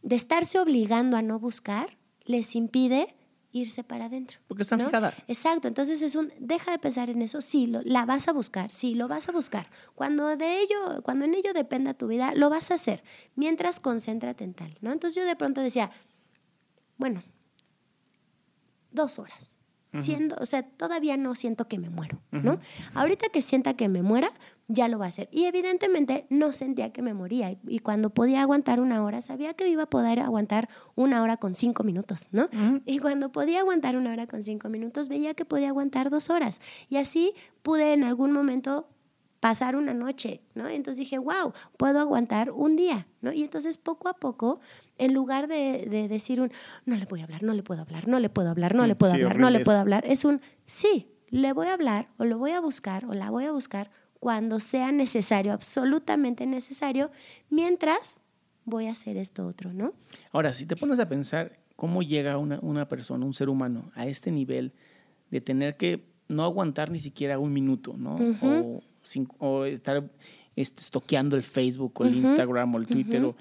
[0.00, 3.14] de estarse obligando a no buscar, les impide
[3.52, 4.40] irse para adentro.
[4.48, 5.26] Porque están fijadas.
[5.28, 8.72] Exacto, entonces es un, deja de pensar en eso, sí, lo, la vas a buscar,
[8.72, 9.68] sí, lo vas a buscar.
[9.94, 13.04] Cuando de ello, cuando en ello dependa tu vida, lo vas a hacer,
[13.34, 14.90] mientras concéntrate en tal, ¿no?
[14.90, 15.90] Entonces yo de pronto decía,
[16.96, 17.22] bueno,
[18.94, 19.58] dos horas.
[19.96, 22.58] Siendo, o sea, todavía no siento que me muero, ¿no?
[22.94, 24.32] Ahorita que sienta que me muera,
[24.66, 25.28] ya lo va a hacer.
[25.30, 27.56] Y evidentemente no sentía que me moría.
[27.64, 31.54] Y, cuando podía aguantar una hora, sabía que iba a poder aguantar una hora con
[31.54, 32.48] cinco minutos, ¿no?
[32.84, 36.60] Y cuando podía aguantar una hora con cinco minutos, veía que podía aguantar dos horas.
[36.88, 38.88] Y así pude en algún momento
[39.44, 40.68] pasar una noche, ¿no?
[40.68, 43.30] Entonces dije, wow, puedo aguantar un día, ¿no?
[43.30, 44.60] Y entonces poco a poco
[44.98, 46.50] en lugar de, decir un,
[46.84, 48.94] no le voy a hablar, no le puedo hablar, no le puedo hablar, no le
[48.94, 52.38] puedo hablar, no le puedo hablar, es un, sí, le voy a hablar o lo
[52.38, 57.10] voy a buscar o la voy a buscar cuando sea necesario, absolutamente necesario,
[57.50, 58.20] mientras
[58.64, 59.92] voy a hacer esto otro, ¿no?
[60.32, 64.06] Ahora, si te pones a pensar cómo llega una, una persona, un ser humano, a
[64.06, 64.72] este nivel
[65.30, 68.16] de tener que no aguantar ni siquiera un minuto, ¿no?
[68.40, 68.82] O
[69.38, 70.10] o estar
[70.56, 73.34] este, estoqueando el Facebook o el Instagram o el Twitter.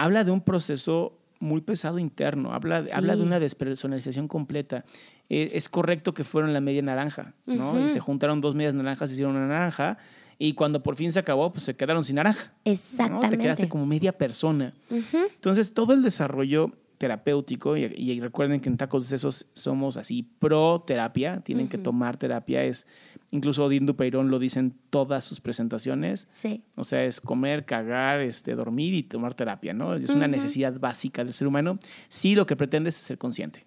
[0.00, 4.84] Habla de un proceso muy pesado interno, habla, habla de una despersonalización completa.
[5.28, 7.84] Eh, es correcto que fueron la media naranja, ¿no?
[7.84, 9.98] Y se juntaron dos medias naranjas y hicieron una naranja.
[10.38, 12.52] Y cuando por fin se acabó, pues se quedaron sin naranja.
[12.64, 13.36] Exactamente.
[13.36, 14.74] Te quedaste como media persona.
[14.90, 20.80] Entonces, todo el desarrollo terapéutico, y, recuerden que en Tacos de Sesos somos así pro
[20.80, 22.86] terapia, tienen que tomar terapia, es
[23.30, 26.26] incluso Odín Dupeirón lo dice en todas sus presentaciones.
[26.28, 26.62] Sí.
[26.74, 29.94] O sea, es comer, cagar, este, dormir y tomar terapia, ¿no?
[29.94, 31.78] Es una necesidad básica del ser humano.
[32.08, 33.64] Sí, lo que pretendes es ser consciente.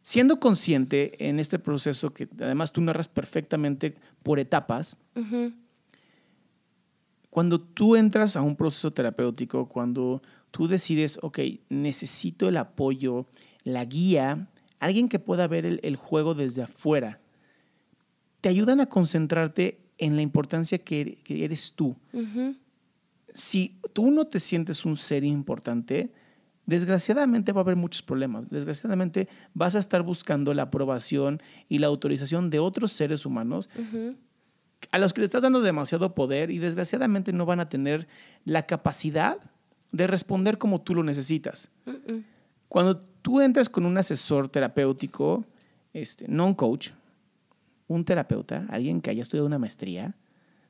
[0.00, 4.96] Siendo consciente en este proceso que además tú narras perfectamente por etapas,
[7.28, 13.26] cuando tú entras a un proceso terapéutico, cuando tú decides, ok, necesito el apoyo,
[13.64, 14.48] la guía,
[14.80, 17.20] alguien que pueda ver el, juego desde afuera,
[18.40, 21.96] te ayudan a concentrarte en la importancia que, eres tú.
[23.34, 26.12] Si tú no te sientes un ser importante,
[26.66, 28.48] desgraciadamente va a haber muchos problemas.
[28.48, 33.68] Desgraciadamente vas a estar buscando la aprobación y la autorización de otros seres humanos
[34.90, 38.06] a los que le estás dando demasiado poder y desgraciadamente no van a tener
[38.44, 39.38] la capacidad
[39.92, 41.70] de responder como tú lo necesitas.
[42.68, 45.44] Cuando tú entras con un asesor terapéutico,
[45.92, 46.90] este, no un coach,
[47.86, 50.14] un terapeuta, alguien que haya estudiado una maestría,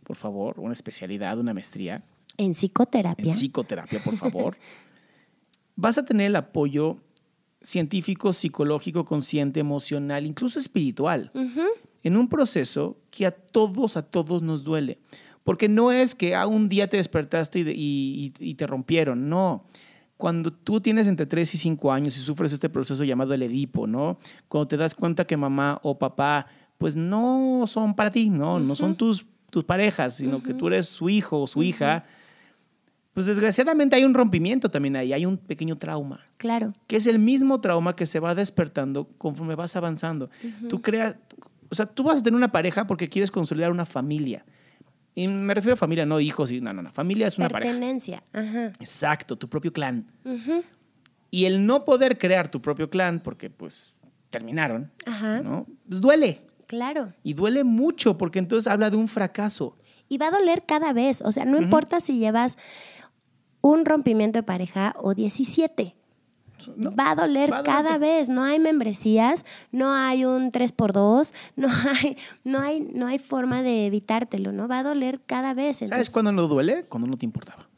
[0.04, 2.04] por favor, una especialidad, una maestría.
[2.36, 3.24] En psicoterapia.
[3.24, 4.56] En psicoterapia, por favor.
[5.76, 6.96] vas a tener el apoyo
[7.60, 11.30] científico, psicológico, consciente, emocional, incluso espiritual,
[12.02, 14.98] en un proceso que a todos, a todos nos duele.
[15.48, 19.64] Porque no es que a ah, un día te despertaste y, te rompieron, no.
[20.18, 23.86] Cuando tú tienes entre 3 y 5 años y sufres este proceso llamado el Edipo,
[23.86, 24.18] ¿no?
[24.48, 28.60] Cuando te das cuenta que mamá o papá, pues no son para ti, ¿no?
[28.60, 32.04] No son tus, tus parejas, sino que tú eres su hijo o su hija.
[33.14, 36.26] Pues desgraciadamente hay un rompimiento también ahí, hay un pequeño trauma.
[36.36, 36.74] Claro.
[36.86, 40.28] Que es el mismo trauma que se va despertando conforme vas avanzando.
[40.68, 41.16] Tú creas,
[41.70, 44.44] o sea, tú vas a tener una pareja porque quieres consolidar una familia.
[45.18, 46.52] Y me refiero a familia, no hijos.
[46.52, 46.92] Y, no, no, no.
[46.92, 47.72] Familia es una pareja.
[47.72, 48.22] Pertenencia.
[48.32, 48.66] Ajá.
[48.78, 50.06] Exacto, tu propio clan.
[51.28, 53.94] Y el no poder crear tu propio clan, porque pues
[54.30, 55.40] terminaron, Ajá.
[55.40, 55.66] ¿no?
[55.88, 56.42] Pues duele.
[56.68, 57.12] Claro.
[57.24, 59.76] Y duele mucho, porque entonces habla de un fracaso.
[60.08, 61.20] Y va a doler cada vez.
[61.22, 62.56] O sea, no importa si llevas
[63.60, 65.96] un rompimiento de pareja o 17
[66.76, 68.28] va a doler cada vez.
[68.28, 73.86] No hay membresías, no hay un 3x2, no hay, no hay, no hay forma de
[73.86, 74.68] evitártelo, ¿no?
[74.68, 75.78] Va a doler cada vez.
[75.78, 76.84] ¿Sabes cuándo no duele?
[76.84, 77.68] Cuando no te importaba.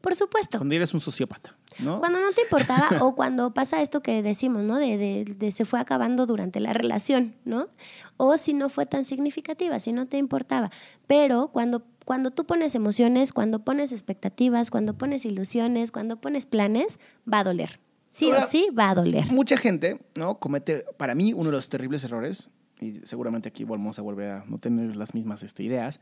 [0.00, 0.58] Por supuesto.
[0.58, 1.98] Cuando eres un sociópata, ¿no?
[1.98, 4.78] Cuando no te importaba o cuando pasa esto que decimos, ¿no?
[4.78, 7.68] De, de, se fue acabando durante la relación, ¿no?
[8.16, 10.70] O si no fue tan significativa, si no te importaba.
[11.06, 16.98] Pero cuando, cuando tú pones emociones, cuando pones expectativas, cuando pones ilusiones, cuando pones planes,
[17.30, 17.80] va a doler.
[18.10, 19.26] Sí o sí va a doler.
[19.30, 20.38] Mucha gente, ¿no?
[20.38, 24.44] Comete, para mí, uno de los terribles errores, y seguramente aquí vamos a volver a
[24.46, 26.00] no tener las mismas este, ideas,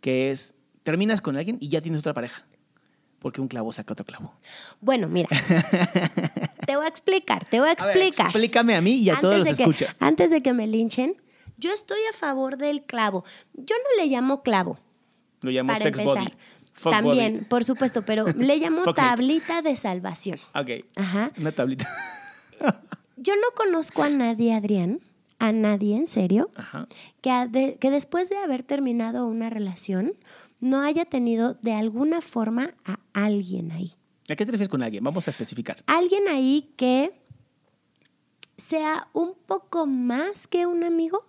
[0.00, 2.46] que es, terminas con alguien y ya tienes otra pareja.
[3.18, 4.34] Porque un clavo saca otro clavo.
[4.80, 5.28] Bueno, mira.
[6.66, 8.26] te voy a explicar, te voy a explicar.
[8.26, 10.00] explícame a mí y a todos los escuchas.
[10.02, 11.16] Antes de que me linchen,
[11.56, 13.24] yo estoy a favor del clavo.
[13.54, 14.78] Yo no le llamo clavo.
[15.40, 16.26] Lo llamo sex body.
[16.82, 20.38] También, por supuesto, pero le llamo tablita de salvación.
[20.54, 20.84] Ok.
[20.96, 21.32] Ajá.
[21.38, 21.88] Una tablita.
[23.16, 25.00] Yo no conozco a nadie, Adrián,
[25.38, 26.50] a nadie, en serio,
[27.22, 30.14] Que, que después de haber terminado una relación
[30.60, 33.92] no haya tenido de alguna forma a alguien ahí.
[34.28, 35.04] ¿A qué te refieres con alguien?
[35.04, 35.82] Vamos a especificar.
[35.86, 37.12] Alguien ahí que
[38.56, 41.26] sea un poco más que un amigo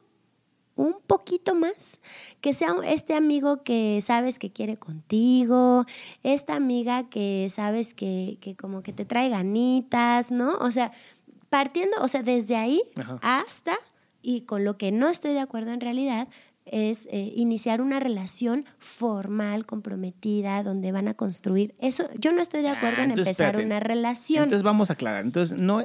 [0.78, 2.00] un poquito más,
[2.40, 5.86] que sea este amigo que sabes que quiere contigo,
[6.24, 10.56] esta amiga que sabes que, como que te trae ganitas, ¿no?
[10.60, 10.92] O sea,
[11.50, 12.82] partiendo, o sea, desde ahí
[13.22, 13.78] hasta,
[14.22, 16.28] y con lo que no estoy de acuerdo en realidad,
[16.66, 21.74] es eh, iniciar una relación formal, comprometida, donde van a construir.
[21.80, 24.44] Eso, yo no estoy de acuerdo ah, en empezar una relación.
[24.44, 25.24] Entonces vamos a aclarar.
[25.24, 25.82] Entonces, no,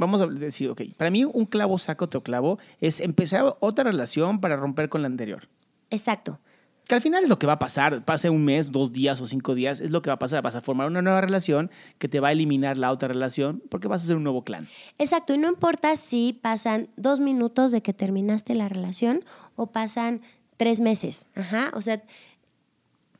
[0.00, 4.40] vamos a decir, ok, para mí un clavo saca otro clavo es empezar otra relación
[4.40, 5.48] para romper con la anterior.
[5.90, 6.40] Exacto.
[6.88, 9.26] Que al final es lo que va a pasar, pase un mes, dos días o
[9.28, 10.42] cinco días, es lo que va a pasar.
[10.42, 13.86] Vas a formar una nueva relación que te va a eliminar la otra relación porque
[13.86, 14.66] vas a ser un nuevo clan.
[14.98, 19.24] Exacto, y no importa si pasan dos minutos de que terminaste la relación
[19.54, 20.22] o pasan
[20.56, 21.28] tres meses.
[21.36, 22.02] Ajá, o sea,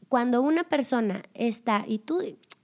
[0.08, 2.20] cuando una persona está, y tú,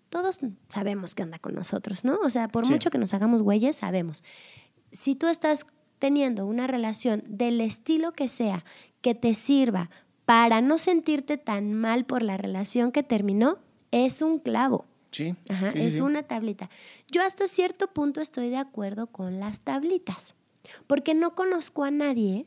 [0.09, 2.19] todos sabemos qué onda con nosotros, ¿no?
[2.23, 4.23] O sea, por mucho que nos hagamos güeyes, sabemos.
[4.93, 5.67] Si tú estás
[5.99, 8.65] teniendo una relación del estilo que sea,
[9.01, 9.91] que te sirva
[10.25, 13.59] para no sentirte tan mal por la relación que terminó,
[13.91, 14.85] es un clavo.
[15.11, 15.35] Sí.
[15.49, 16.01] Ajá, sí, es sí.
[16.01, 16.69] una tablita.
[17.11, 20.35] Yo hasta cierto punto estoy de acuerdo con las tablitas,
[20.87, 22.47] porque no conozco a nadie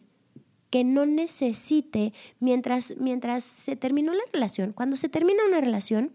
[0.70, 6.14] que no necesite, mientras, mientras se terminó la relación, cuando se termina una relación,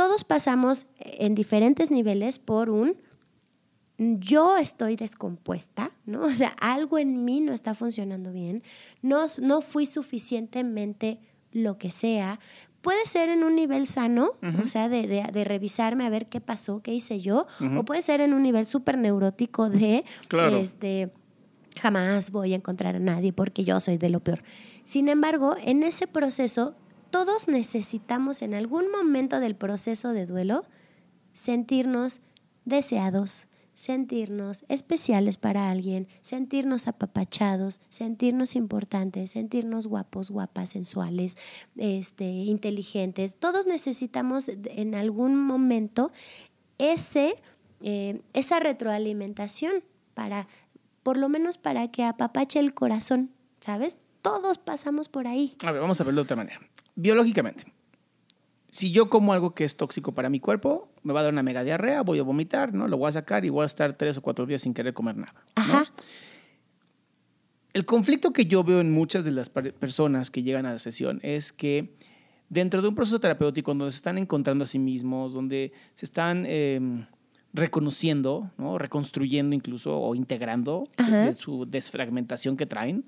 [0.00, 2.96] todos pasamos en diferentes niveles por un
[3.98, 6.22] yo estoy descompuesta, ¿no?
[6.24, 8.62] O sea, algo en mí no está funcionando bien,
[9.02, 11.20] no, no fui suficientemente
[11.52, 12.40] lo que sea.
[12.80, 14.30] Puede ser en un nivel sano,
[14.64, 17.46] o sea, de, de- de revisarme a ver qué pasó, qué hice yo,
[17.76, 20.56] o puede ser en un nivel súper neurótico de, Claro.
[20.56, 21.12] este,
[21.78, 24.42] jamás voy a encontrar a nadie porque yo soy de lo peor.
[24.84, 26.74] Sin embargo, en ese proceso,
[27.10, 30.64] todos necesitamos en algún momento del proceso de duelo
[31.32, 32.20] sentirnos
[32.64, 41.36] deseados, sentirnos especiales para alguien, sentirnos apapachados, sentirnos importantes, sentirnos guapos, guapas, sensuales,
[41.76, 43.36] este, inteligentes.
[43.36, 46.12] Todos necesitamos en algún momento
[46.78, 47.36] ese,
[47.82, 49.82] eh, esa retroalimentación
[50.14, 50.46] para,
[51.02, 53.30] por lo menos para que apapache el corazón,
[53.60, 53.96] ¿sabes?
[54.22, 55.56] Todos pasamos por ahí.
[55.64, 56.60] A ver, vamos a verlo de otra manera.
[57.00, 57.64] Biológicamente,
[58.68, 61.42] si yo como algo que es tóxico para mi cuerpo, me va a dar una
[61.42, 62.86] mega diarrea, voy a vomitar, ¿no?
[62.88, 65.16] Lo voy a sacar y voy a estar tres o cuatro días sin querer comer
[65.16, 65.34] nada.
[65.56, 65.62] ¿no?
[65.62, 65.84] Ajá.
[67.72, 71.20] El conflicto que yo veo en muchas de las personas que llegan a la sesión
[71.22, 71.94] es que
[72.48, 76.44] dentro de un proceso terapéutico donde se están encontrando a sí mismos, donde se están
[76.48, 77.06] eh,
[77.52, 78.76] reconociendo, ¿no?
[78.76, 81.26] reconstruyendo incluso o integrando de- Ajá.
[81.26, 83.04] de su desfragmentación que traen.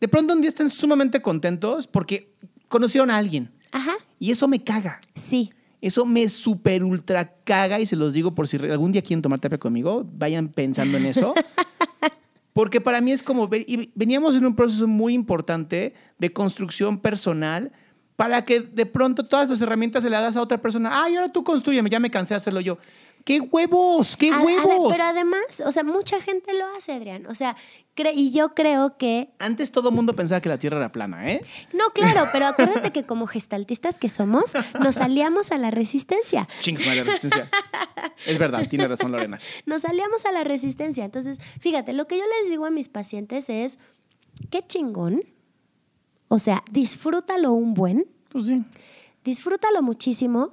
[0.00, 2.32] De pronto un día están sumamente contentos porque
[2.68, 3.50] conocieron a alguien.
[3.72, 3.94] Ajá.
[4.18, 5.00] Y eso me caga.
[5.14, 5.50] Sí.
[5.80, 9.38] Eso me super ultra caga y se los digo por si algún día quieren tomar
[9.38, 11.34] terapia conmigo, vayan pensando en eso.
[12.52, 17.70] Porque para mí es como, y veníamos en un proceso muy importante de construcción personal
[18.16, 21.04] para que de pronto todas las herramientas se las das a otra persona.
[21.04, 22.78] Ay, ahora tú construyeme, ya me cansé de hacerlo yo.
[23.28, 24.16] ¡Qué huevos!
[24.16, 24.90] ¡Qué A- a- huevos!
[24.90, 27.26] pero además, o sea, mucha gente lo hace, Adrián.
[27.26, 27.56] O sea,
[28.14, 29.28] y yo creo que.
[29.38, 31.42] Antes todo el mundo pensaba que la Tierra era plana, ¿eh?
[31.74, 36.48] No, claro, pero acuérdate que como gestaltistas que somos, nos aliamos a la resistencia.
[36.60, 37.50] Chingues madre, resistencia.
[38.24, 39.38] es verdad, tiene razón Lorena.
[39.66, 41.04] Nos aliamos a la resistencia.
[41.04, 43.78] Entonces, fíjate, lo que yo les digo a mis pacientes es:
[44.48, 45.22] qué chingón.
[46.28, 48.64] O sea, disfrútalo un buen, Pues sí.
[49.24, 50.50] disfrútalo muchísimo,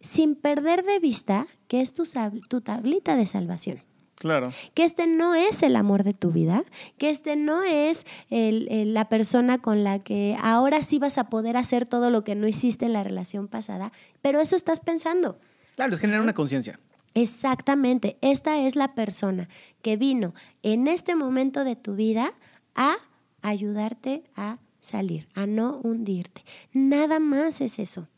[0.00, 2.04] sin perder de vista que es tu,
[2.48, 3.82] tu tablita de salvación.
[4.20, 4.52] Claro.
[4.74, 6.64] que este no es el amor de tu vida,
[6.98, 11.28] que este no es el- el- la persona con la que ahora sí vas a
[11.30, 15.38] poder hacer todo lo que no hiciste en la relación pasada, pero eso estás pensando.
[15.76, 16.80] Claro, es generar una conciencia.
[17.14, 19.48] Exactamente, esta es la persona
[19.82, 20.34] que vino
[20.64, 22.32] en este momento de tu vida
[22.74, 22.96] a
[23.42, 26.44] ayudarte a salir, a no hundirte.
[26.72, 28.08] Nada más es eso.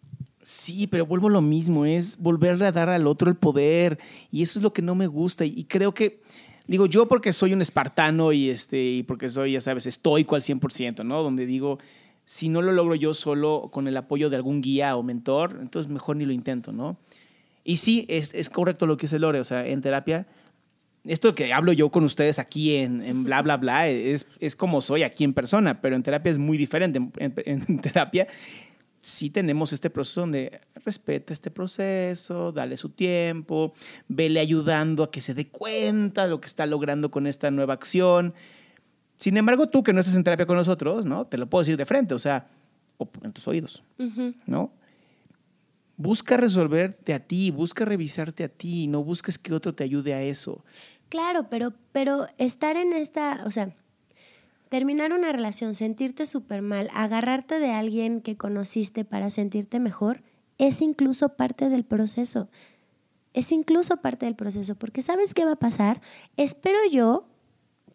[0.42, 3.98] Sí, pero vuelvo lo mismo, es volverle a dar al otro el poder.
[4.32, 5.44] Y eso es lo que no me gusta.
[5.44, 6.20] Y creo que,
[6.66, 10.42] digo, yo porque soy un espartano y, este, y porque soy, ya sabes, estoico al
[10.42, 11.22] 100%, ¿no?
[11.22, 11.78] Donde digo,
[12.24, 15.90] si no lo logro yo solo con el apoyo de algún guía o mentor, entonces
[15.92, 16.96] mejor ni lo intento, ¿no?
[17.62, 20.26] Y sí, es, es correcto lo que dice Lore, o sea, en terapia,
[21.04, 25.02] esto que hablo yo con ustedes aquí en, bla, bla, bla, es, es como soy
[25.02, 26.98] aquí en persona, pero en terapia es muy diferente.
[26.98, 28.26] En, en- en terapia
[29.00, 33.72] sí tenemos este proceso donde respeta este proceso, dale su tiempo,
[34.08, 37.74] vele ayudando a que se dé cuenta de lo que está logrando con esta nueva
[37.74, 38.34] acción.
[39.16, 41.26] Sin embargo, tú que no estás en terapia con nosotros, ¿no?
[41.26, 42.48] Te lo puedo decir de frente, o sea,
[42.98, 43.82] o en tus oídos,
[44.46, 44.72] ¿no?
[45.96, 50.22] Busca resolverte a ti, busca revisarte a ti, no busques que otro te ayude a
[50.22, 50.64] eso.
[51.10, 53.74] Claro, pero, pero estar en esta, o sea,
[54.70, 60.22] terminar una relación, sentirte súper mal, agarrarte de alguien que conociste para sentirte mejor,
[60.58, 62.48] es incluso parte del proceso.
[63.34, 66.00] Es incluso parte del proceso, porque ¿sabes qué va a pasar?
[66.36, 67.26] Espero yo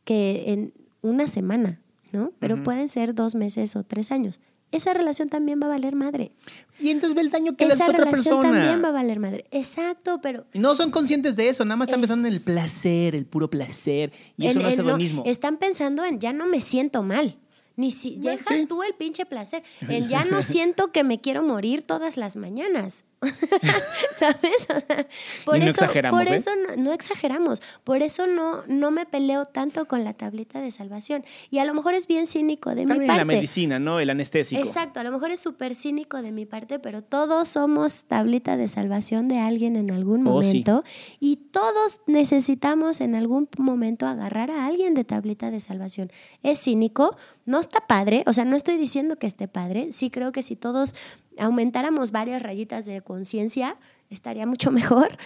[0.03, 2.31] que en una semana, ¿no?
[2.39, 4.41] Pero pueden ser dos meses o tres años.
[4.75, 6.31] Esa relación también va a valer madre.
[6.79, 8.59] Y entonces ve el daño que le Esa haces a otra relación persona.
[8.59, 9.45] también va a valer madre.
[9.51, 13.15] Exacto, pero no son conscientes de eso, nada más están Es- pensando en el placer,
[13.15, 14.11] el puro placer.
[14.37, 15.23] Y eso no es hedonismo.
[15.25, 17.37] Están pensando en ya no me siento mal.
[17.77, 18.65] Ni si Bueno, deja sí.
[18.67, 19.61] tú el pinche placer.
[19.89, 23.03] En ya no siento que me quiero morir todas las mañanas.
[24.15, 24.67] ¿Sabes?
[24.75, 25.07] O sea,
[25.45, 26.35] por Y no eso, exageramos, por ¿eh?
[26.35, 27.61] eso no, no exageramos.
[27.83, 31.25] Por eso no, no me peleo tanto con la tablita de salvación.
[31.51, 33.07] Y a lo mejor es bien cínico de mi parte.
[33.17, 33.99] la medicina, ¿no?
[33.99, 34.61] El anestésico.
[34.61, 38.67] Exacto, a lo mejor es súper cínico de mi parte, pero todos somos tablita de
[38.67, 40.47] salvación de alguien en algún Oh, sí.
[40.47, 40.83] momento
[41.19, 46.11] y todos necesitamos en algún momento agarrar a alguien de tablita de salvación.
[46.43, 50.31] Es cínico, no está padre, o sea, no estoy diciendo que esté padre, sí creo
[50.31, 50.95] que si todos
[51.37, 53.77] aumentáramos varias rayitas de conciencia,
[54.09, 55.17] estaría mucho mejor.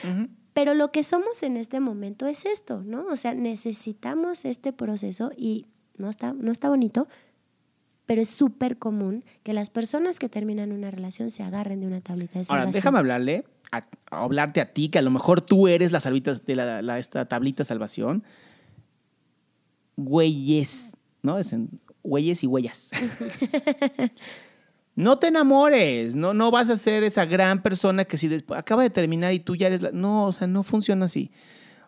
[0.53, 3.05] Pero lo que somos en este momento es esto, ¿no?
[3.07, 7.07] O sea, necesitamos este proceso y no está, no está bonito,
[8.05, 12.01] pero es súper común que las personas que terminan una relación se agarren de una
[12.01, 12.59] tablita de salvación.
[12.67, 13.77] Ahora, déjame hablarle, a,
[14.09, 16.97] a hablarte a ti, que a lo mejor tú eres la salvita de la, la-
[16.97, 18.23] esta tablita de salvación.
[19.95, 21.37] Güeyes, ¿no?
[21.37, 21.69] Es en
[22.03, 22.89] güeyes y huellas.
[24.99, 28.83] no te enamores, no, no vas a ser esa gran persona que si después acaba
[28.83, 29.91] de terminar y tú ya eres la...
[29.91, 31.31] No, o sea, no funciona así.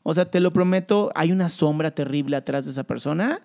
[0.01, 3.41] O sea, te lo prometo, hay una sombra terrible atrás de esa persona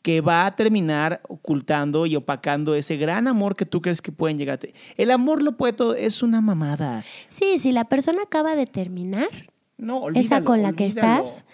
[0.00, 4.38] que va a terminar ocultando y opacando ese gran amor que tú crees que pueden
[4.38, 4.72] llegarte.
[4.96, 7.04] El amor lo puede todo, es una mamada.
[7.28, 9.28] Sí, si la persona acaba de terminar,
[9.76, 11.44] No, olvídalo, esa con la que estás,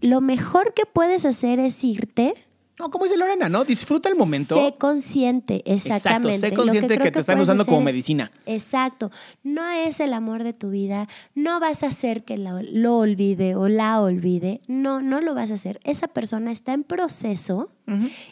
[0.00, 2.34] lo mejor que puedes hacer es irte.
[2.82, 3.64] No, como dice Lorena, ¿no?
[3.64, 4.56] Disfruta el momento.
[4.56, 6.38] Sé consciente, Exacto, exactamente.
[6.38, 8.32] sé Lo consciente que, creo te están usando como hacer medicina.
[8.44, 9.12] Exacto.
[9.44, 11.08] No es el amor de tu vida.
[11.36, 14.62] No vas a hacer que lo, lo olvide o la olvide.
[14.66, 15.78] No, no lo vas a hacer.
[15.84, 17.70] Esa persona está en proceso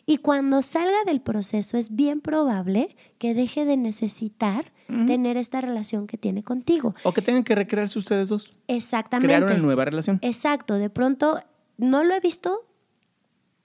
[0.06, 4.72] y cuando salga del proceso es bien probable que deje de necesitar
[5.06, 6.94] tener esta relación que tiene contigo.
[7.04, 8.50] O que tengan que recrearse ustedes dos.
[8.66, 9.28] Exactamente.
[9.28, 10.18] Crear una nueva relación.
[10.22, 10.74] Exacto.
[10.74, 11.38] De pronto,
[11.76, 12.64] no lo he visto,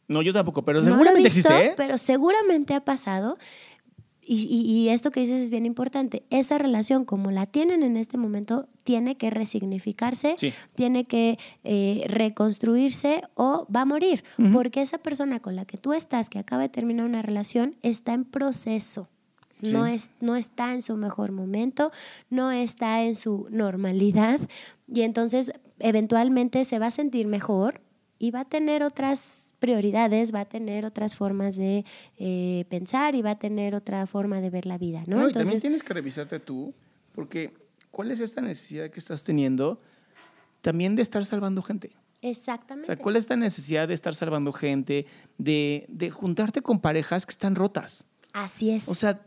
[0.07, 1.73] No, yo tampoco, pero no lo he seguramente visto, existe, ¿eh?
[1.75, 3.37] pero seguramente ha pasado.
[4.27, 6.23] Y, y- y esto que dices es bien importante.
[6.31, 10.51] Esa relación, como la tienen en este momento, tiene que resignificarse, Sí.
[10.73, 14.23] tiene que eh, reconstruirse o va a morir.
[14.51, 18.13] Porque esa persona con la que tú estás, que acaba de terminar una relación, está
[18.13, 19.09] en proceso.
[19.61, 21.91] No, es, no está en su mejor momento,
[22.29, 24.39] no está en su normalidad
[24.91, 27.81] y entonces eventualmente se va a sentir mejor
[28.17, 31.85] y va a tener otras prioridades, va a tener otras formas de
[32.17, 35.17] eh, pensar y va a tener otra forma de ver la vida, ¿no?
[35.17, 36.73] No, y también Entonces, tienes que revisarte tú,
[37.13, 37.53] porque
[37.91, 39.81] ¿cuál es esta necesidad que estás teniendo
[40.61, 41.91] también de estar salvando gente?
[41.95, 42.87] O exactamente.
[42.87, 45.05] sea, ¿cuál es esta necesidad de estar salvando gente,
[45.37, 48.07] de, de juntarte con parejas que están rotas?
[48.33, 48.89] Así es.
[48.89, 49.21] O sea,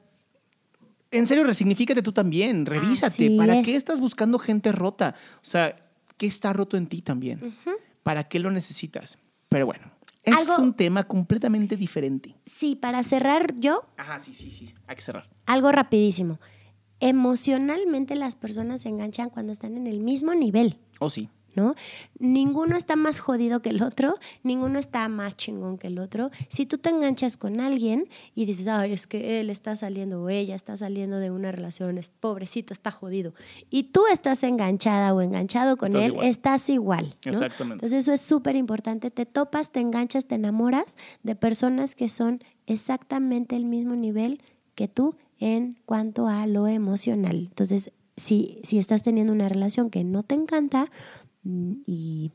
[1.11, 3.07] en serio, resignifícate tú también, revísate.
[3.07, 3.64] Así ¿Para es.
[3.64, 5.14] qué estás buscando gente rota?
[5.36, 5.74] O sea,
[6.16, 7.57] ¿qué está roto en ti también?
[8.03, 9.18] ¿Para qué lo necesitas?
[9.49, 9.90] Pero bueno,
[10.22, 12.34] es Algo- un tema completamente diferente.
[12.44, 14.72] Sí, para cerrar yo, Ajá, sí, sí, sí.
[14.86, 15.28] Hay que cerrar.
[15.46, 16.38] algo rapidísimo.
[17.01, 20.78] Emocionalmente las personas se enganchan cuando están en el mismo nivel.
[20.99, 21.28] Oh, sí.
[21.59, 21.74] ¿No?
[22.20, 26.30] Ninguno está más jodido que el otro, ninguno está más chingón que el otro.
[26.48, 30.28] Si tú te enganchas con alguien y dices, ay, es que él está saliendo o
[30.28, 33.34] ella está saliendo de una relación, es pobrecito, está jodido,
[33.70, 36.26] y tú estás enganchada o enganchado con Estás él, igual.
[36.26, 37.16] estás igual.
[37.24, 37.30] ¿no?
[37.32, 37.74] Exactamente.
[37.74, 39.11] Entonces eso es súper importante.
[39.11, 44.40] Te topas, te enganchas, te enamoras de personas que son exactamente el mismo nivel
[44.74, 47.46] que tú en cuanto a lo emocional.
[47.48, 50.90] Entonces, si, si estás teniendo una relación que no te encanta
[51.45, 52.30] y,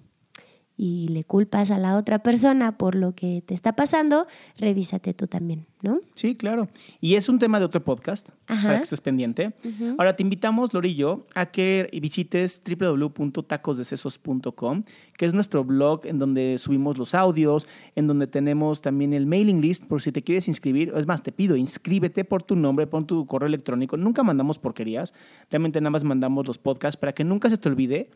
[0.75, 4.25] y le culpas a la otra persona por lo que te está pasando,
[4.57, 5.99] revísate tú también, ¿no?
[6.15, 6.67] Sí, claro.
[6.99, 8.67] Y es un tema de otro podcast, Ajá.
[8.67, 9.53] para que estés pendiente.
[9.99, 14.83] Ahora te invitamos, Lori y yo, a que visites www.tacosdecesos.com,
[15.15, 19.61] que es nuestro blog en donde subimos los audios, en donde tenemos también el mailing
[19.61, 20.91] list por si te quieres inscribir.
[20.95, 23.95] Es más, te pido, inscríbete por tu nombre, pon tu correo electrónico.
[23.95, 25.13] Nunca mandamos porquerías,
[25.51, 28.09] realmente nada más mandamos los podcasts para que nunca se te olvide.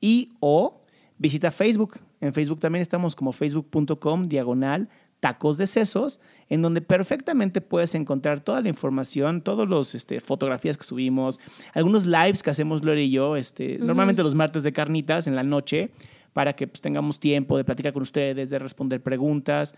[0.00, 0.82] Y o
[1.18, 2.00] visita Facebook.
[2.20, 4.88] En Facebook también estamos como facebook.com diagonal
[5.24, 6.20] tacos de sesos,
[6.50, 11.40] en donde perfectamente puedes encontrar toda la información, todas las este, fotografías que subimos,
[11.72, 15.42] algunos lives que hacemos Lore y yo, este, normalmente los martes de carnitas en la
[15.42, 15.92] noche,
[16.34, 19.74] para que pues, tengamos tiempo de platicar con ustedes, de responder preguntas.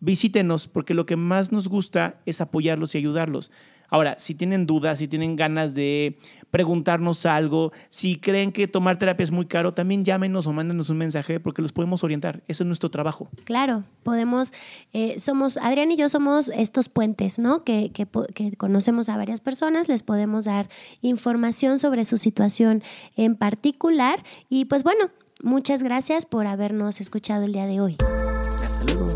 [0.00, 3.50] Visítenos, porque lo que más nos gusta es apoyarlos y ayudarlos.
[3.88, 6.18] Ahora, si tienen dudas, si tienen ganas de
[6.50, 10.98] preguntarnos algo, si creen que tomar terapia es muy caro, también llámenos o mándenos un
[10.98, 12.42] mensaje porque los podemos orientar.
[12.48, 13.28] Eso es nuestro trabajo.
[13.44, 14.52] Claro, podemos,
[14.92, 17.64] eh, somos, Adrián y yo somos estos puentes, ¿no?
[17.64, 20.68] Que, que, que conocemos a varias personas, les podemos dar
[21.02, 22.82] información sobre su situación
[23.16, 24.22] en particular.
[24.48, 25.10] Y pues bueno,
[25.42, 27.96] muchas gracias por habernos escuchado el día de hoy.
[28.00, 29.15] Hasta luego.